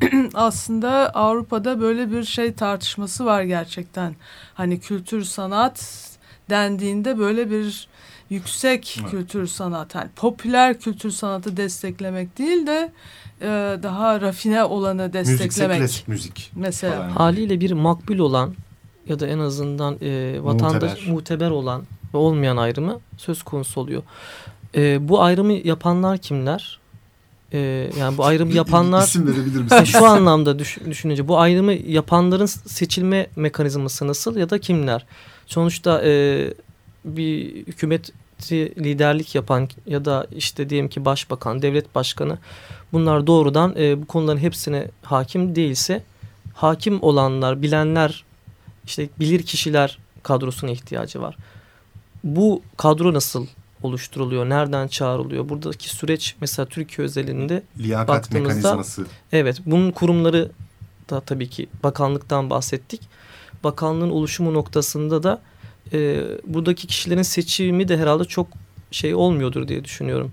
aslında 0.34 1.10
Avrupa'da 1.14 1.80
böyle 1.80 2.12
bir 2.12 2.24
şey 2.24 2.52
tartışması 2.52 3.24
var 3.24 3.42
gerçekten. 3.42 4.14
Hani 4.54 4.80
kültür 4.80 5.24
sanat 5.24 6.08
dendiğinde 6.50 7.18
böyle 7.18 7.50
bir 7.50 7.88
yüksek 8.30 8.98
evet. 9.00 9.10
kültür 9.10 9.46
sanat, 9.46 9.94
yani 9.94 10.08
popüler 10.16 10.80
kültür 10.80 11.10
sanatı 11.10 11.56
desteklemek 11.56 12.38
değil 12.38 12.66
de 12.66 12.92
e, 13.40 13.46
daha 13.82 14.20
rafine 14.20 14.64
olanı 14.64 15.12
desteklemek. 15.12 15.40
Müzikse 15.40 15.78
klasik 15.78 16.08
müzik. 16.08 16.50
Mesela. 16.56 16.96
Falan. 16.96 17.10
Haliyle 17.10 17.60
bir 17.60 17.72
makbul 17.72 18.18
olan 18.18 18.54
ya 19.08 19.20
da 19.20 19.26
en 19.26 19.38
azından 19.38 19.96
e, 20.02 20.38
vatandaş 20.44 20.92
muteber. 20.92 21.12
muteber 21.12 21.50
olan 21.50 21.82
ve 22.14 22.18
olmayan 22.18 22.56
ayrımı 22.56 23.00
söz 23.16 23.42
konusu 23.42 23.80
oluyor. 23.80 24.02
E, 24.74 25.08
bu 25.08 25.22
ayrımı 25.22 25.52
yapanlar 25.52 26.18
kimler? 26.18 26.78
e, 27.52 27.90
yani 27.98 28.18
bu 28.18 28.24
ayrım 28.24 28.50
yapanlar 28.50 29.02
isim 29.02 29.26
verebilir 29.26 29.60
misiniz? 29.60 29.88
şu 29.88 30.06
anlamda 30.06 30.58
düş, 30.58 30.78
düşününce 30.86 31.28
bu 31.28 31.38
ayrımı 31.38 31.72
yapanların 31.72 32.46
seçilme 32.46 33.26
mekanizması 33.36 34.08
nasıl 34.08 34.36
ya 34.36 34.50
da 34.50 34.58
kimler? 34.58 35.06
Sonuçta 35.46 36.02
e, 36.04 36.44
bir 37.04 37.66
hükümeti 37.66 38.12
liderlik 38.84 39.34
yapan 39.34 39.68
ya 39.86 40.04
da 40.04 40.26
işte 40.36 40.70
diyelim 40.70 40.88
ki 40.88 41.04
başbakan, 41.04 41.62
devlet 41.62 41.94
başkanı 41.94 42.38
bunlar 42.92 43.26
doğrudan 43.26 43.74
e, 43.78 44.02
bu 44.02 44.06
konuların 44.06 44.38
hepsine 44.38 44.88
hakim 45.02 45.54
değilse 45.54 46.02
hakim 46.54 47.02
olanlar, 47.02 47.62
bilenler 47.62 48.24
işte 48.84 49.08
bilir 49.20 49.42
kişiler 49.42 49.98
kadrosuna 50.22 50.70
ihtiyacı 50.70 51.20
var. 51.20 51.36
Bu 52.24 52.62
kadro 52.76 53.14
nasıl 53.14 53.46
oluşturuluyor? 53.82 54.48
Nereden 54.48 54.88
çağrılıyor? 54.88 55.48
Buradaki 55.48 55.88
süreç 55.88 56.36
mesela 56.40 56.66
Türkiye 56.66 57.04
özelinde 57.04 57.62
Liyakat 57.78 58.08
baktığımızda 58.08 58.54
mekanizması. 58.54 59.06
evet 59.32 59.60
bunun 59.66 59.90
kurumları 59.90 60.50
da 61.10 61.20
tabii 61.20 61.50
ki 61.50 61.66
bakanlıktan 61.82 62.50
bahsettik. 62.50 63.00
Bakanlığın 63.64 64.10
oluşumu 64.10 64.54
noktasında 64.54 65.22
da 65.22 65.40
e, 65.92 66.22
buradaki 66.46 66.86
kişilerin 66.86 67.22
seçimi 67.22 67.88
de 67.88 67.98
herhalde 67.98 68.24
çok 68.24 68.46
şey 68.90 69.14
olmuyordur 69.14 69.68
diye 69.68 69.84
düşünüyorum. 69.84 70.32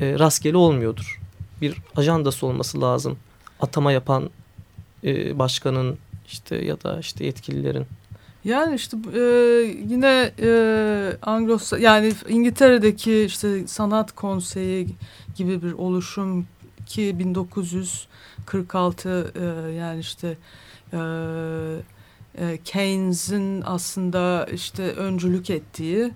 E, 0.00 0.18
rastgele 0.18 0.56
olmuyordur. 0.56 1.20
Bir 1.60 1.76
ajandası 1.96 2.46
olması 2.46 2.80
lazım. 2.80 3.18
Atama 3.60 3.92
yapan 3.92 4.30
e, 5.04 5.38
başkanın 5.38 5.98
işte 6.28 6.56
ya 6.56 6.82
da 6.82 7.00
işte 7.00 7.24
yetkililerin. 7.24 7.86
Yani 8.44 8.74
işte 8.74 8.96
e, 9.14 9.20
yine 9.88 10.32
e, 10.38 11.16
Anglo 11.22 11.58
yani 11.78 12.12
İngiltere'deki 12.28 13.22
işte 13.22 13.66
sanat 13.66 14.12
konseyi 14.12 14.88
gibi 15.36 15.62
bir 15.62 15.72
oluşum 15.72 16.46
ki 16.86 17.18
1946 17.18 19.32
e, 19.34 19.44
yani 19.72 20.00
işte 20.00 20.36
e, 20.92 20.98
e, 22.38 22.58
Keynes'in 22.64 23.62
aslında 23.66 24.46
işte 24.52 24.92
öncülük 24.92 25.50
ettiği 25.50 26.12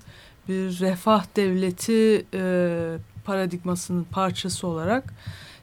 bir 0.48 0.80
refah 0.80 1.24
devleti 1.36 2.26
e, 2.34 2.96
paradigmasının 3.24 4.04
parçası 4.04 4.66
olarak 4.66 5.04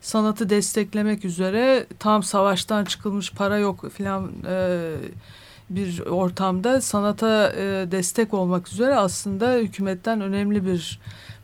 sanatı 0.01 0.49
desteklemek 0.49 1.25
üzere 1.25 1.87
tam 1.99 2.23
savaştan 2.23 2.85
çıkılmış 2.85 3.31
para 3.31 3.57
yok 3.57 3.91
filan 3.91 4.31
e, 4.47 4.93
bir 5.75 5.99
ortamda 5.99 6.81
sanata 6.81 7.53
e, 7.53 7.91
destek 7.91 8.33
olmak 8.33 8.67
üzere 8.67 8.95
aslında 8.95 9.53
hükümetten 9.53 10.21
önemli 10.21 10.65
bir 10.65 10.99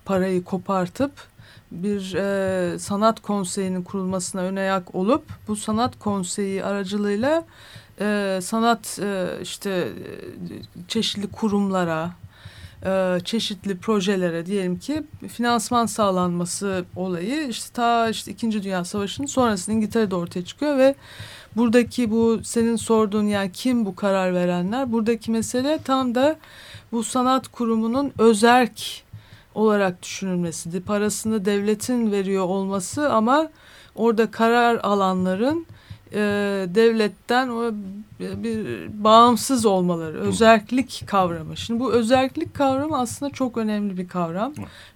parayı 0.05 0.43
kopartıp 0.43 1.11
bir 1.71 2.13
e, 2.13 2.79
sanat 2.79 3.21
konseyinin 3.21 3.83
kurulmasına 3.83 4.41
ön 4.41 4.55
ayak 4.55 4.95
olup 4.95 5.23
bu 5.47 5.55
sanat 5.55 5.99
konseyi 5.99 6.63
aracılığıyla 6.63 7.43
e, 7.99 8.39
sanat 8.41 8.99
e, 9.03 9.27
işte 9.41 9.69
e, 9.69 9.87
çeşitli 10.87 11.27
kurumlara 11.27 12.11
e, 12.85 13.17
çeşitli 13.25 13.77
projelere 13.77 14.45
diyelim 14.45 14.79
ki 14.79 15.03
finansman 15.27 15.85
sağlanması 15.85 16.85
olayı 16.95 17.47
işte 17.47 17.73
ta 17.73 18.09
işte 18.09 18.31
İkinci 18.31 18.63
Dünya 18.63 18.85
Savaşı'nın 18.85 19.27
sonrasında 19.27 19.75
İngiltere'de 19.75 20.15
ortaya 20.15 20.45
çıkıyor 20.45 20.77
ve 20.77 20.95
buradaki 21.55 22.11
bu 22.11 22.39
senin 22.43 22.75
sorduğun 22.75 23.23
yani 23.23 23.51
kim 23.51 23.85
bu 23.85 23.95
karar 23.95 24.33
verenler 24.33 24.91
buradaki 24.91 25.31
mesele 25.31 25.79
tam 25.83 26.15
da 26.15 26.35
bu 26.91 27.03
sanat 27.03 27.47
kurumunun 27.47 28.11
özerk 28.17 29.03
olarak 29.55 30.03
düşünülmesidir. 30.03 30.81
Parasını 30.81 31.45
devletin 31.45 32.11
veriyor 32.11 32.45
olması 32.45 33.13
ama 33.13 33.49
orada 33.95 34.31
karar 34.31 34.79
alanların 34.83 35.65
e, 36.13 36.19
devletten 36.75 37.49
o 37.49 37.71
bir 38.19 38.87
bağımsız 39.03 39.65
olmaları, 39.65 40.17
özellik 40.19 41.03
kavramı. 41.07 41.57
Şimdi 41.57 41.79
bu 41.79 41.91
özellik 41.91 42.53
kavramı 42.53 42.97
aslında 42.97 43.31
çok 43.31 43.57
önemli 43.57 43.97
bir 43.97 44.07
kavram. 44.07 44.53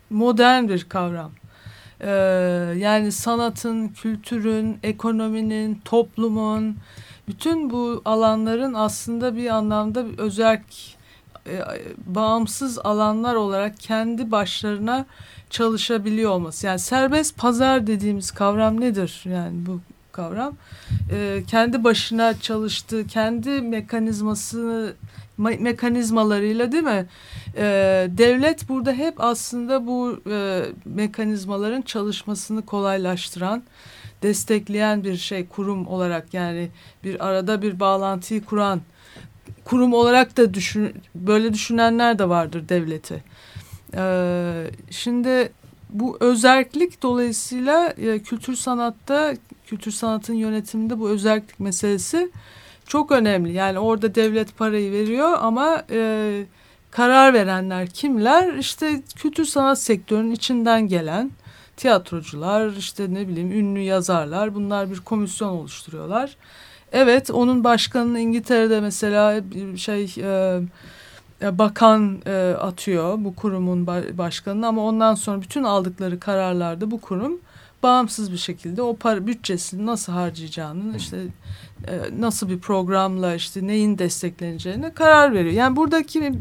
Modern 0.10 0.68
bir 0.68 0.84
kavram. 0.84 1.32
Ee, 2.06 2.10
yani 2.78 3.12
sanatın, 3.12 3.88
kültürün, 3.88 4.78
ekonominin, 4.84 5.82
toplumun, 5.86 6.78
bütün 7.28 7.70
bu 7.70 8.02
alanların 8.06 8.74
aslında 8.74 9.36
bir 9.36 9.50
anlamda 9.50 10.12
bir 10.12 10.18
özellik 10.18 10.98
e, 11.48 11.62
bağımsız 12.06 12.80
alanlar 12.80 13.36
olarak 13.36 13.80
kendi 13.80 14.32
başlarına 14.32 15.06
çalışabiliyor 15.50 16.32
olması. 16.32 16.68
Yani 16.68 16.80
serbest 16.80 17.38
pazar 17.38 17.88
dediğimiz 17.88 18.32
kavram 18.32 18.82
nedir? 18.82 19.24
Yani 19.26 19.66
bu 19.66 19.80
kavram. 20.12 20.54
E, 21.12 21.44
kendi 21.48 21.84
başına 21.84 22.40
çalıştığı, 22.40 23.08
kendi 23.08 23.50
mekanizmasını 23.50 24.94
me 25.38 25.58
mekanizmalarıyla 25.58 26.72
değil 26.72 26.84
mi? 26.84 27.06
E, 27.58 27.64
devlet 28.10 28.70
burada 28.70 28.94
hep 28.94 29.14
aslında 29.18 29.88
bu 29.88 30.20
e, 30.30 30.66
mekanizmaların 30.86 31.82
çalışmasını 31.82 32.66
kolaylaştıran, 32.66 33.64
destekleyen 34.24 35.04
bir 35.04 35.18
şey 35.18 35.48
kurum 35.48 35.88
olarak 35.88 36.34
yani 36.34 36.70
bir 37.04 37.28
arada 37.28 37.62
bir 37.62 37.80
bağlantıyı 37.80 38.46
kuran 38.46 38.82
kurum 39.66 39.94
olarak 39.94 40.38
da 40.38 40.54
düşün, 40.54 40.94
böyle 41.16 41.54
düşünenler 41.54 42.20
de 42.20 42.30
vardır 42.30 42.70
devleti. 42.70 43.24
E, 43.96 44.04
şimdi 44.90 45.52
bu 45.90 46.18
özellik 46.20 47.02
dolayısıyla 47.02 47.94
e, 47.98 48.20
kültür 48.20 48.56
sanatta, 48.56 49.34
kültür 49.66 49.92
sanatın 49.92 50.34
yönetiminde 50.34 51.00
bu 51.00 51.10
özellik 51.10 51.60
meselesi 51.60 52.32
çok 52.88 53.12
önemli. 53.12 53.54
Yani 53.54 53.80
orada 53.80 54.16
devlet 54.16 54.58
parayı 54.58 54.92
veriyor 54.92 55.38
ama 55.42 55.84
e, 55.90 56.46
karar 56.92 57.34
verenler 57.34 57.88
kimler? 57.88 58.54
İşte 58.54 59.02
kültür 59.16 59.46
sanat 59.46 59.80
sektörünün 59.80 60.32
içinden 60.32 60.88
gelen 60.88 61.32
tiyatrocular, 61.78 62.70
işte 62.70 63.14
ne 63.14 63.28
bileyim 63.28 63.52
ünlü 63.52 63.80
yazarlar 63.80 64.56
bunlar 64.56 64.92
bir 64.92 65.00
komisyon 65.00 65.50
oluşturuyorlar. 65.50 66.38
Evet 66.92 67.32
onun 67.32 67.64
başkanını 67.64 68.20
İngiltere'de 68.20 68.82
mesela 68.82 69.42
şey 69.78 70.16
e, 70.18 70.60
e 71.42 71.58
bakan 71.58 72.22
e, 72.26 72.56
atıyor 72.60 73.16
bu 73.18 73.36
kurumun 73.36 73.88
başkanını 74.18 74.68
ama 74.68 74.86
ondan 74.86 75.16
sonra 75.16 75.42
bütün 75.42 75.64
aldıkları 75.64 76.20
kararlarda 76.20 76.92
bu 76.92 77.02
kurum 77.02 77.40
bağımsız 77.84 78.32
bir 78.32 78.38
şekilde 78.38 78.82
o 78.82 78.96
para 78.96 79.28
bütçesini 79.28 79.86
nasıl 79.86 80.14
harcayacağını 80.14 80.98
işte 80.98 81.18
e, 81.88 82.22
nasıl 82.22 82.50
bir 82.50 82.60
programla 82.60 83.36
işte 83.36 83.68
neyin 83.68 83.98
destekleneceğine 83.98 84.94
karar 84.94 85.34
veriyor. 85.34 85.54
Yani 85.54 85.76
buradaki 85.76 86.34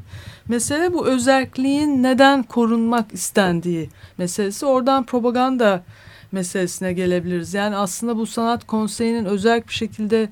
mesele 0.48 0.92
bu 0.92 1.06
özelliğin 1.06 2.02
neden 2.02 2.42
korunmak 2.42 3.12
istendiği 3.12 3.90
meselesi. 4.18 4.66
Oradan 4.66 5.06
propaganda 5.06 5.82
meselesine 6.32 6.92
gelebiliriz. 6.92 7.54
Yani 7.54 7.76
aslında 7.76 8.16
bu 8.16 8.26
sanat 8.26 8.66
konseyinin 8.66 9.24
özel 9.24 9.62
bir 9.68 9.72
şekilde 9.72 10.28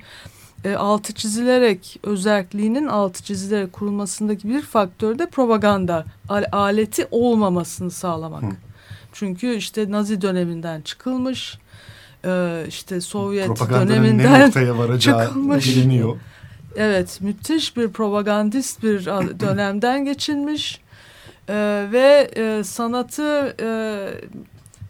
e, 0.65 0.75
altı 0.75 1.13
çizilerek 1.13 2.01
özelliğinin 2.03 2.87
altı 2.87 3.23
çizilerek 3.23 3.73
kurulmasındaki 3.73 4.49
bir 4.49 4.63
faktör 4.63 5.19
de 5.19 5.27
propaganda 5.27 6.05
aleti 6.53 7.09
olmamasını 7.11 7.91
sağlamak. 7.91 8.43
Hı. 8.43 8.57
Çünkü 9.13 9.55
işte 9.55 9.91
Nazi 9.91 10.21
döneminden 10.21 10.81
çıkılmış, 10.81 11.59
e, 12.25 12.65
işte 12.69 13.01
Sovyet 13.01 13.49
döneminden 13.71 14.53
ne 14.91 14.99
çıkılmış. 14.99 15.69
biliniyor. 15.69 16.17
Evet, 16.77 17.19
müthiş 17.21 17.77
bir 17.77 17.89
propagandist 17.89 18.83
bir 18.83 19.07
dönemden 19.41 20.05
geçilmiş 20.05 20.81
e, 21.49 21.87
ve 21.93 22.31
e, 22.37 22.65
sanatı 22.65 23.57
e, 23.61 23.69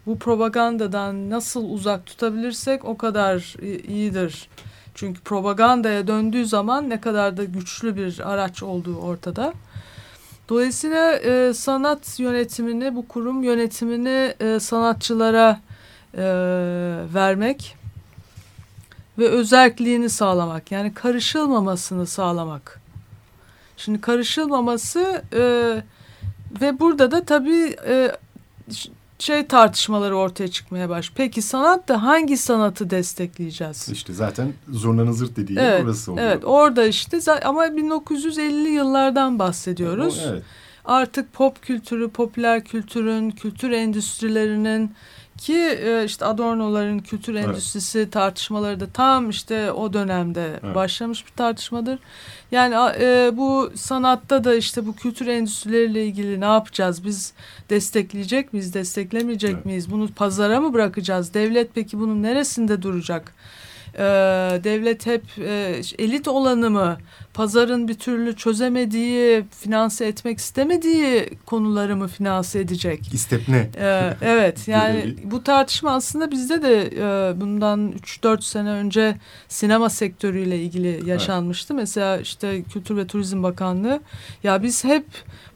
bu 0.07 0.19
propagandadan 0.19 1.31
nasıl 1.31 1.71
uzak 1.71 2.07
tutabilirsek 2.07 2.85
o 2.85 2.97
kadar 2.97 3.57
iyidir. 3.89 4.49
Çünkü 4.95 5.21
propagandaya 5.21 6.07
döndüğü 6.07 6.47
zaman 6.47 6.91
ne 6.91 7.01
kadar 7.01 7.37
da 7.37 7.45
güçlü 7.45 7.97
bir 7.97 8.33
araç 8.33 8.63
olduğu 8.63 8.97
ortada. 8.97 9.53
Dolayısıyla 10.49 11.17
e, 11.17 11.55
sanat 11.55 12.21
yönetimini, 12.21 12.97
bu 12.97 13.09
kurum 13.09 13.43
yönetimini 13.43 14.35
e, 14.41 14.61
sanatçılara 14.61 15.61
e, 16.15 16.25
vermek 17.15 17.77
ve 19.19 19.29
özelliğini 19.29 20.11
sağlamak. 20.11 20.73
Yani 20.73 20.95
karışılmamasını 20.95 22.07
sağlamak. 22.07 22.81
Şimdi 23.77 24.01
karışılmaması 24.01 25.23
e, 25.33 25.43
ve 26.61 26.81
burada 26.81 27.11
da 27.11 27.25
tabii 27.25 27.77
e, 27.87 28.17
şey 29.19 29.47
tartışmaları 29.47 30.17
ortaya 30.17 30.49
çıkmaya 30.49 30.89
baş. 30.89 31.13
Peki 31.15 31.43
sanat 31.43 31.89
da 31.89 32.03
hangi 32.03 32.37
sanatı 32.37 32.91
destekleyeceğiz? 32.91 33.89
İşte 33.89 34.13
zaten 34.13 34.53
zurnanın 34.69 35.13
zırt 35.13 35.37
dediği 35.37 35.59
evet, 35.59 35.85
orası 35.85 36.13
oluyor. 36.13 36.27
Evet 36.27 36.45
orada 36.45 36.87
işte 36.87 37.19
ama 37.45 37.67
1950'li 37.67 38.69
yıllardan 38.69 39.39
bahsediyoruz. 39.39 40.27
Evet. 40.31 40.43
Artık 40.85 41.33
pop 41.33 41.63
kültürü, 41.63 42.11
popüler 42.11 42.65
kültürün, 42.65 43.31
kültür 43.31 43.71
endüstrilerinin 43.71 44.95
ki 45.41 45.57
e, 45.57 46.05
işte 46.05 46.25
Adorno'ların 46.25 46.99
kültür 46.99 47.35
evet. 47.35 47.45
endüstrisi 47.45 48.11
tartışmaları 48.11 48.81
da 48.81 48.87
tam 48.87 49.31
işte 49.31 49.73
o 49.73 49.93
dönemde 49.93 50.61
evet. 50.65 50.75
başlamış 50.75 51.27
bir 51.27 51.33
tartışmadır. 51.33 51.99
Yani 52.51 52.75
e, 53.01 53.31
bu 53.37 53.73
sanatta 53.75 54.45
da 54.45 54.55
işte 54.55 54.87
bu 54.87 54.97
kültür 54.97 55.27
endüstrileriyle 55.27 56.05
ilgili 56.07 56.41
ne 56.41 56.45
yapacağız? 56.45 57.05
Biz 57.05 57.33
destekleyecek 57.71 58.53
miyiz, 58.53 58.75
desteklemeyecek 58.75 59.55
evet. 59.55 59.65
miyiz? 59.65 59.91
Bunu 59.91 60.09
pazara 60.09 60.61
mı 60.61 60.73
bırakacağız? 60.73 61.35
Devlet 61.35 61.71
peki 61.75 61.99
bunun 61.99 62.23
neresinde 62.23 62.83
duracak? 62.83 63.35
Ee, 63.95 64.61
devlet 64.65 65.07
hep 65.07 65.25
e, 65.39 65.81
elit 65.99 66.29
olanı 66.29 66.71
mı? 66.71 66.99
Pazarın 67.35 67.89
bir 67.89 67.95
türlü 67.95 68.37
çözemediği, 68.37 69.45
finanse 69.51 70.07
etmek 70.07 70.39
istemediği 70.39 71.31
konuları 71.47 71.97
mı 71.97 72.09
finanse 72.09 72.61
edecek? 72.61 73.15
İstepne. 73.15 73.71
Ee, 73.79 74.13
evet 74.23 74.69
yani 74.69 75.15
bu 75.25 75.45
tartışma 75.45 75.91
aslında 75.91 76.31
bizde 76.31 76.63
de 76.63 76.91
e, 76.97 77.41
bundan 77.41 77.93
3-4 77.93 78.43
sene 78.43 78.71
önce 78.71 79.17
sinema 79.49 79.91
sektörüyle 79.91 80.59
ilgili 80.59 81.09
yaşanmıştı. 81.11 81.75
Evet. 81.75 81.81
Mesela 81.81 82.19
işte 82.19 82.63
Kültür 82.63 82.97
ve 82.97 83.07
Turizm 83.07 83.43
Bakanlığı 83.43 84.01
ya 84.43 84.63
biz 84.63 84.85
hep 84.85 85.05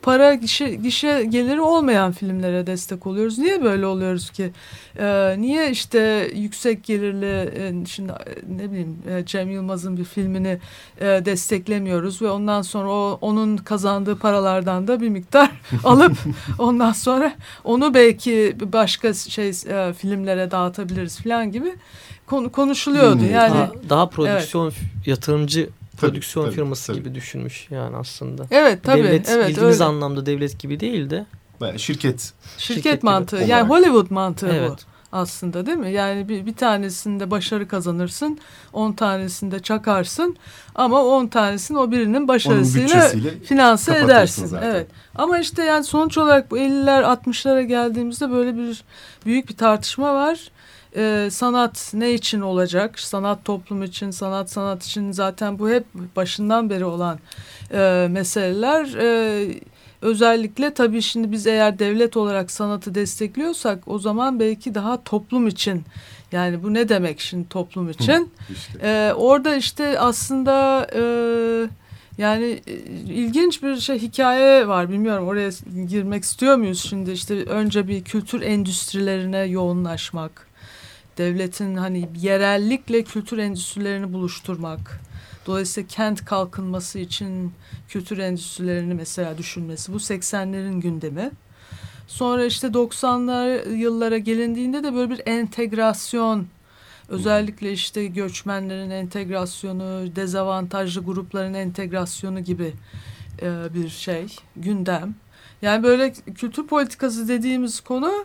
para 0.03 0.35
gişe, 0.35 0.75
gişe 0.75 1.25
geliri 1.29 1.61
olmayan 1.61 2.13
filmlere 2.13 2.67
destek 2.67 3.07
oluyoruz. 3.07 3.39
Niye 3.39 3.63
böyle 3.63 3.87
oluyoruz 3.87 4.31
ki? 4.31 4.51
Ee, 4.99 5.35
niye 5.39 5.71
işte 5.71 6.31
yüksek 6.35 6.85
gelirli 6.85 7.51
e, 7.57 7.87
şimdi 7.87 8.13
e, 8.13 8.57
ne 8.57 8.71
bileyim 8.71 8.99
e, 9.11 9.27
Cem 9.27 9.51
Yılmaz'ın 9.51 9.97
bir 9.97 10.05
filmini 10.05 10.59
e, 11.01 11.25
desteklemiyoruz 11.65 12.23
ve 12.23 12.31
ondan 12.31 12.63
sonra 12.63 12.89
o 12.89 13.19
onun 13.21 13.57
kazandığı 13.57 14.17
paralardan 14.17 14.89
da 14.89 15.01
bir 15.01 15.09
miktar 15.09 15.51
alıp 15.85 16.17
ondan 16.59 16.93
sonra 16.93 17.35
onu 17.65 17.95
belki 17.95 18.57
başka 18.73 19.15
şey 19.15 19.49
e, 19.49 19.93
filmlere 19.93 20.51
dağıtabiliriz 20.51 21.21
falan 21.21 21.53
gibi 21.53 21.75
konu 22.27 22.53
konuşuluyordu. 22.53 23.21
Hmm. 23.21 23.31
Yani 23.31 23.55
daha, 23.55 23.73
daha 23.89 24.09
prodüksiyon 24.09 24.65
evet. 24.65 25.07
yatırımcı 25.07 25.69
prodüksiyon 25.97 26.45
tabii, 26.45 26.55
firması 26.55 26.87
tabii. 26.87 26.99
gibi 26.99 27.15
düşünmüş 27.15 27.67
yani 27.71 27.97
aslında. 27.97 28.47
Evet 28.51 28.83
tabii. 28.83 29.05
Devlet 29.05 29.29
evet, 29.29 29.49
bildiğimiz 29.49 29.81
öyle. 29.81 29.85
anlamda 29.85 30.27
devlet 30.27 30.59
gibi 30.59 30.81
değil 30.81 31.11
de. 31.11 31.27
Yani 31.61 31.79
şirket. 31.79 32.21
Şirket, 32.59 32.85
şirket 32.85 33.03
mantığı. 33.03 33.41
Gibi. 33.41 33.51
Yani 33.51 33.69
Hollywood 33.69 34.11
mantığı 34.11 34.49
evet. 34.49 34.71
bu 34.71 34.94
aslında 35.15 35.67
değil 35.67 35.79
mi? 35.79 35.93
Yani 35.93 36.29
bir, 36.29 36.47
bir 36.47 36.55
tanesinde 36.55 37.31
başarı 37.31 37.69
kazanırsın, 37.69 38.39
on 38.73 38.93
tanesinde 38.93 39.59
çakarsın 39.63 40.37
ama 40.75 41.05
on 41.05 41.27
tanesini 41.27 41.79
o 41.79 41.91
birinin 41.91 42.29
başarısıyla 42.29 43.09
finanse 43.45 43.97
edersin. 43.97 44.47
Zaten. 44.47 44.71
Evet. 44.71 44.87
Ama 45.15 45.39
işte 45.39 45.65
yani 45.65 45.85
sonuç 45.85 46.19
olarak 46.19 46.51
bu 46.51 46.59
50'ler 46.59 47.03
60'lara 47.03 47.63
geldiğimizde 47.63 48.31
böyle 48.31 48.57
bir 48.57 48.85
büyük 49.27 49.49
bir 49.49 49.57
tartışma 49.57 50.15
var 50.15 50.51
e, 50.97 51.29
sanat 51.31 51.91
ne 51.95 52.15
için 52.15 52.41
olacak? 52.41 53.01
Sanat 53.01 53.45
toplum 53.45 53.83
için, 53.83 54.11
sanat 54.11 54.51
sanat 54.51 54.85
için 54.85 55.13
zaten 55.13 55.59
bu 55.59 55.71
hep 55.71 55.85
başından 56.17 56.71
beri 56.71 56.85
olan 56.85 57.19
e, 57.73 58.07
meseleler. 58.11 58.95
E, 58.99 59.49
özellikle 60.05 60.75
tabii 60.75 61.03
şimdi 61.03 61.33
biz 61.33 61.47
eğer 61.47 61.79
devlet 61.79 62.17
olarak 62.17 62.51
sanatı 62.51 62.95
destekliyorsak 62.95 63.89
o 63.89 63.99
zaman 63.99 64.41
belki 64.41 64.75
daha 64.75 65.03
toplum 65.03 65.49
için 65.49 65.83
yani 66.33 66.63
bu 66.63 66.75
ne 66.75 66.89
demek 66.89 67.21
şimdi 67.21 67.49
toplum 67.49 67.91
için? 67.91 68.13
Hı, 68.13 68.53
işte. 68.53 68.79
Ee, 68.83 69.13
orada 69.13 69.57
işte 69.57 69.99
aslında 70.01 70.87
e, 70.95 71.03
yani 72.19 72.61
e, 72.67 72.73
ilginç 73.09 73.63
bir 73.63 73.77
şey 73.77 73.99
hikaye 73.99 74.69
var 74.69 74.91
bilmiyorum 74.91 75.29
oraya 75.29 75.51
girmek 75.89 76.25
istiyor 76.25 76.57
muyuz 76.57 76.85
şimdi 76.89 77.11
işte 77.11 77.45
önce 77.45 77.89
bir 77.89 78.05
kültür 78.05 78.43
endüstrilerine 78.43 79.39
yoğunlaşmak 79.39 80.49
devletin 81.19 81.77
hani 81.77 82.09
yerellikle 82.21 83.03
kültür 83.03 83.39
endüstrilerini 83.39 84.13
buluşturmak. 84.13 85.01
Dolayısıyla 85.47 85.89
kent 85.89 86.25
kalkınması 86.25 86.99
için 86.99 87.53
kültür 87.89 88.19
endüstrilerini 88.19 88.95
mesela 88.95 89.39
düşünmesi. 89.39 89.93
Bu 89.93 89.97
80'lerin 89.97 90.81
gündemi. 90.81 91.31
Sonra 92.07 92.45
işte 92.45 92.67
90'lar 92.67 93.77
yıllara 93.77 94.19
gelindiğinde 94.19 94.85
de 94.85 94.95
böyle 94.95 95.11
bir 95.11 95.23
entegrasyon 95.27 96.47
özellikle 97.09 97.73
işte 97.73 98.07
göçmenlerin 98.07 98.91
entegrasyonu, 98.91 100.17
dezavantajlı 100.17 101.05
grupların 101.05 101.55
entegrasyonu 101.55 102.41
gibi 102.41 102.73
e, 103.43 103.75
bir 103.75 103.89
şey, 103.89 104.37
gündem. 104.57 105.15
Yani 105.63 105.83
böyle 105.83 106.13
kültür 106.13 106.67
politikası 106.67 107.29
dediğimiz 107.29 107.81
konu 107.81 108.25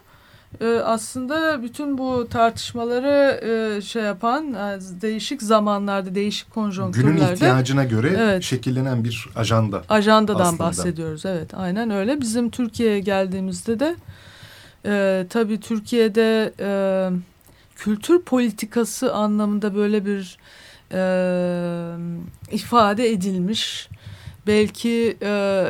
e, 0.62 0.65
aslında 0.67 1.63
bütün 1.63 1.97
bu 1.97 2.27
tartışmaları 2.29 3.41
e, 3.77 3.81
şey 3.81 4.03
yapan 4.03 4.53
e, 4.53 4.79
değişik 5.01 5.41
zamanlarda, 5.41 6.15
değişik 6.15 6.53
konjonktürlerde. 6.53 7.19
Günün 7.19 7.33
ihtiyacına 7.33 7.83
göre 7.83 8.15
evet, 8.17 8.43
şekillenen 8.43 9.03
bir 9.03 9.29
ajanda. 9.35 9.83
Ajandadan 9.89 10.39
aslında. 10.39 10.59
bahsediyoruz 10.59 11.25
evet 11.25 11.53
aynen 11.53 11.89
öyle. 11.89 12.21
Bizim 12.21 12.49
Türkiye'ye 12.49 12.99
geldiğimizde 12.99 13.79
de 13.79 13.95
e, 14.85 15.25
tabii 15.29 15.59
Türkiye'de 15.59 16.53
e, 16.59 16.69
kültür 17.75 18.21
politikası 18.21 19.13
anlamında 19.13 19.75
böyle 19.75 20.05
bir 20.05 20.38
e, 20.91 21.01
ifade 22.51 23.09
edilmiş 23.09 23.89
belki 24.47 25.17
e, 25.21 25.65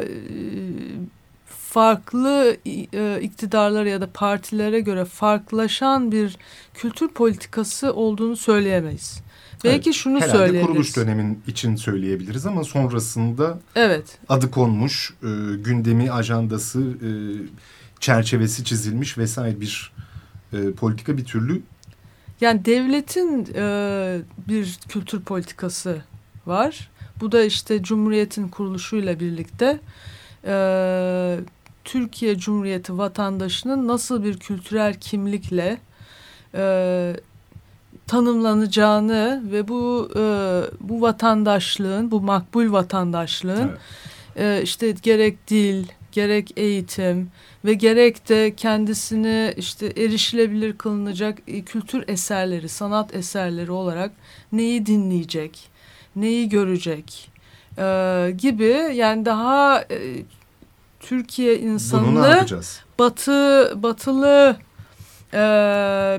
farklı 1.70 2.58
e, 2.66 3.22
iktidarlara 3.22 3.90
ya 3.90 4.02
da 4.02 4.10
partilere 4.14 4.80
göre 4.80 5.06
farklılaşan 5.06 6.12
bir 6.12 6.38
kültür 6.74 7.08
politikası 7.08 7.94
olduğunu 7.94 8.36
söyleyemeyiz. 8.36 9.22
Belki 9.64 9.90
evet, 9.90 9.96
şunu 9.96 10.16
herhalde 10.16 10.32
söyleyebiliriz. 10.32 10.68
kuruluş 10.68 10.96
dönemin 10.96 11.44
için 11.48 11.76
söyleyebiliriz 11.76 12.46
ama 12.46 12.64
sonrasında 12.64 13.60
evet. 13.76 14.18
adı 14.30 14.52
konmuş, 14.52 15.14
e, 15.24 15.28
gündemi, 15.56 16.12
ajandası, 16.12 16.80
e, 16.82 17.10
çerçevesi 18.00 18.64
çizilmiş 18.64 19.18
vesaire 19.18 19.62
bir 19.62 19.92
e, 20.54 20.72
politika 20.72 21.18
bir 21.18 21.26
türlü. 21.26 21.62
Yani 22.42 22.66
devletin 22.66 23.48
e, 23.56 24.22
bir 24.48 24.80
kültür 24.88 25.22
politikası 25.22 26.02
var. 26.46 26.90
Bu 27.22 27.32
da 27.32 27.44
işte 27.44 27.84
Cumhuriyet'in 27.84 28.48
kuruluşuyla 28.48 29.20
birlikte 29.20 29.80
e, 30.46 31.40
Türkiye 31.90 32.38
Cumhuriyeti 32.38 32.98
vatandaşının 32.98 33.88
nasıl 33.88 34.24
bir 34.24 34.38
kültürel 34.38 34.94
kimlikle 34.94 35.78
e, 36.56 37.16
tanımlanacağını 38.08 39.44
ve 39.52 39.68
bu 39.68 40.10
e, 40.16 40.22
bu 40.80 41.02
vatandaşlığın, 41.02 42.12
bu 42.12 42.22
makbul 42.22 42.72
vatandaşlığın 42.72 43.72
evet. 44.38 44.60
e, 44.60 44.64
işte 44.64 44.92
gerek 44.92 45.48
dil, 45.48 45.86
gerek 46.12 46.54
eğitim 46.58 47.32
ve 47.66 47.74
gerek 47.74 48.30
de 48.30 48.56
kendisini 48.56 49.54
işte 49.58 49.86
erişilebilir 49.86 50.78
kılınacak 50.78 51.40
e, 51.48 51.62
kültür 51.62 52.08
eserleri, 52.08 52.70
sanat 52.70 53.16
eserleri 53.16 53.72
olarak 53.72 54.12
neyi 54.52 54.86
dinleyecek, 54.86 55.70
neyi 56.16 56.50
görecek 56.50 57.32
e, 57.78 58.34
gibi 58.38 58.92
yani 58.96 59.26
daha 59.26 59.82
e, 59.82 60.24
Türkiye 61.10 61.60
insanını 61.60 62.46
batı 63.00 63.74
batılı 63.76 64.58
e, 65.34 65.38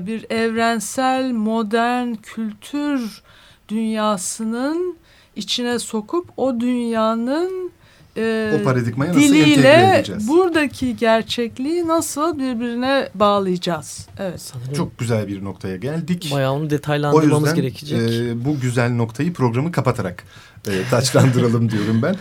bir 0.01 0.25
evrensel 0.29 1.31
modern 1.31 2.13
kültür 2.13 3.23
dünyasının 3.69 4.97
içine 5.35 5.79
sokup 5.79 6.29
o 6.37 6.59
dünyanın 6.59 7.71
e, 8.17 8.57
o 8.61 8.63
paradigmaya 8.63 9.13
nasıl 9.13 9.35
entegre 9.35 9.95
edeceğiz? 9.95 10.27
buradaki 10.27 10.95
gerçekliği 10.97 11.87
nasıl 11.87 12.39
birbirine 12.39 13.09
bağlayacağız? 13.15 14.07
Evet. 14.17 14.41
Sanırım 14.41 14.73
Çok 14.73 14.97
güzel 14.99 15.27
bir 15.27 15.43
noktaya 15.43 15.77
geldik. 15.77 16.29
Bayağı 16.33 16.53
onu 16.53 16.69
detaylandırmamız 16.69 17.33
o 17.33 17.37
yüzden, 17.37 17.55
gerekecek. 17.55 17.99
E, 18.01 18.45
bu 18.45 18.59
güzel 18.59 18.91
noktayı 18.91 19.33
programı 19.33 19.71
kapatarak 19.71 20.23
e, 20.67 20.71
taçlandıralım 20.89 21.71
diyorum 21.71 22.01
ben. 22.01 22.15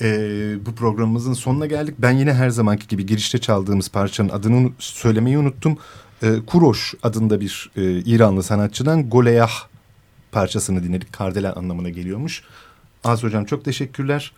E, 0.00 0.66
bu 0.66 0.74
programımızın 0.74 1.32
sonuna 1.32 1.66
geldik. 1.66 1.94
Ben 1.98 2.12
yine 2.12 2.34
her 2.34 2.50
zamanki 2.50 2.88
gibi 2.88 3.06
girişte 3.06 3.38
çaldığımız 3.38 3.88
parçanın 3.88 4.28
adını 4.28 4.70
söylemeyi 4.78 5.38
unuttum. 5.38 5.78
E, 6.22 6.36
Kuroş 6.46 6.94
adında 7.02 7.40
bir 7.40 7.70
e, 7.76 7.82
İranlı 7.98 8.42
sanatçıdan 8.42 9.10
Goleyah 9.10 9.52
parçasını 10.32 10.84
dinledik. 10.84 11.12
Kardelen 11.12 11.52
anlamına 11.52 11.90
geliyormuş. 11.90 12.42
Az 13.04 13.22
hocam 13.22 13.44
çok 13.44 13.64
teşekkürler 13.64 14.32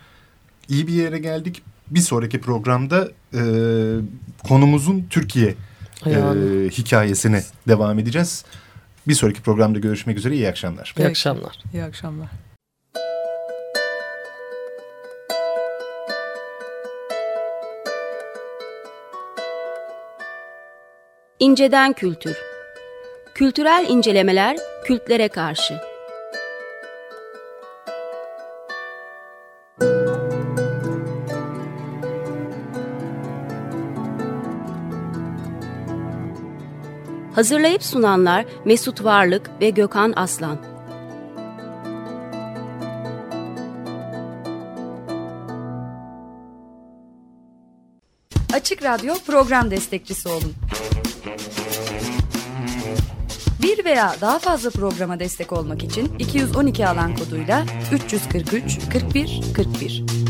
iyi 0.68 0.86
bir 0.86 0.92
yere 0.92 1.18
geldik. 1.18 1.62
Bir 1.90 2.00
sonraki 2.00 2.40
programda 2.40 3.08
e, 3.34 3.40
konumuzun 4.48 5.06
Türkiye 5.10 5.54
e, 6.06 6.10
hikayesine 6.70 7.42
devam 7.68 7.98
edeceğiz. 7.98 8.44
Bir 9.08 9.14
sonraki 9.14 9.42
programda 9.42 9.78
görüşmek 9.78 10.18
üzere. 10.18 10.34
İyi 10.34 10.48
akşamlar. 10.48 10.94
İyi 10.98 11.06
akşamlar. 11.06 11.58
İyi 11.72 11.84
akşamlar. 11.84 12.28
İnceden 21.40 21.92
Kültür 21.92 22.36
Kültürel 23.34 23.86
incelemeler 23.88 24.56
kültlere 24.84 25.28
karşı 25.28 25.87
Hazırlayıp 37.38 37.82
sunanlar 37.82 38.44
Mesut 38.64 39.04
Varlık 39.04 39.50
ve 39.60 39.70
Gökhan 39.70 40.12
Aslan. 40.16 40.58
Açık 48.52 48.82
Radyo 48.82 49.14
program 49.26 49.70
destekçisi 49.70 50.28
olun. 50.28 50.54
Bir 53.62 53.84
veya 53.84 54.14
daha 54.20 54.38
fazla 54.38 54.70
programa 54.70 55.20
destek 55.20 55.52
olmak 55.52 55.84
için 55.84 56.18
212 56.18 56.88
alan 56.88 57.16
koduyla 57.16 57.64
343 57.92 58.78
41 58.92 59.40
41 59.56 60.27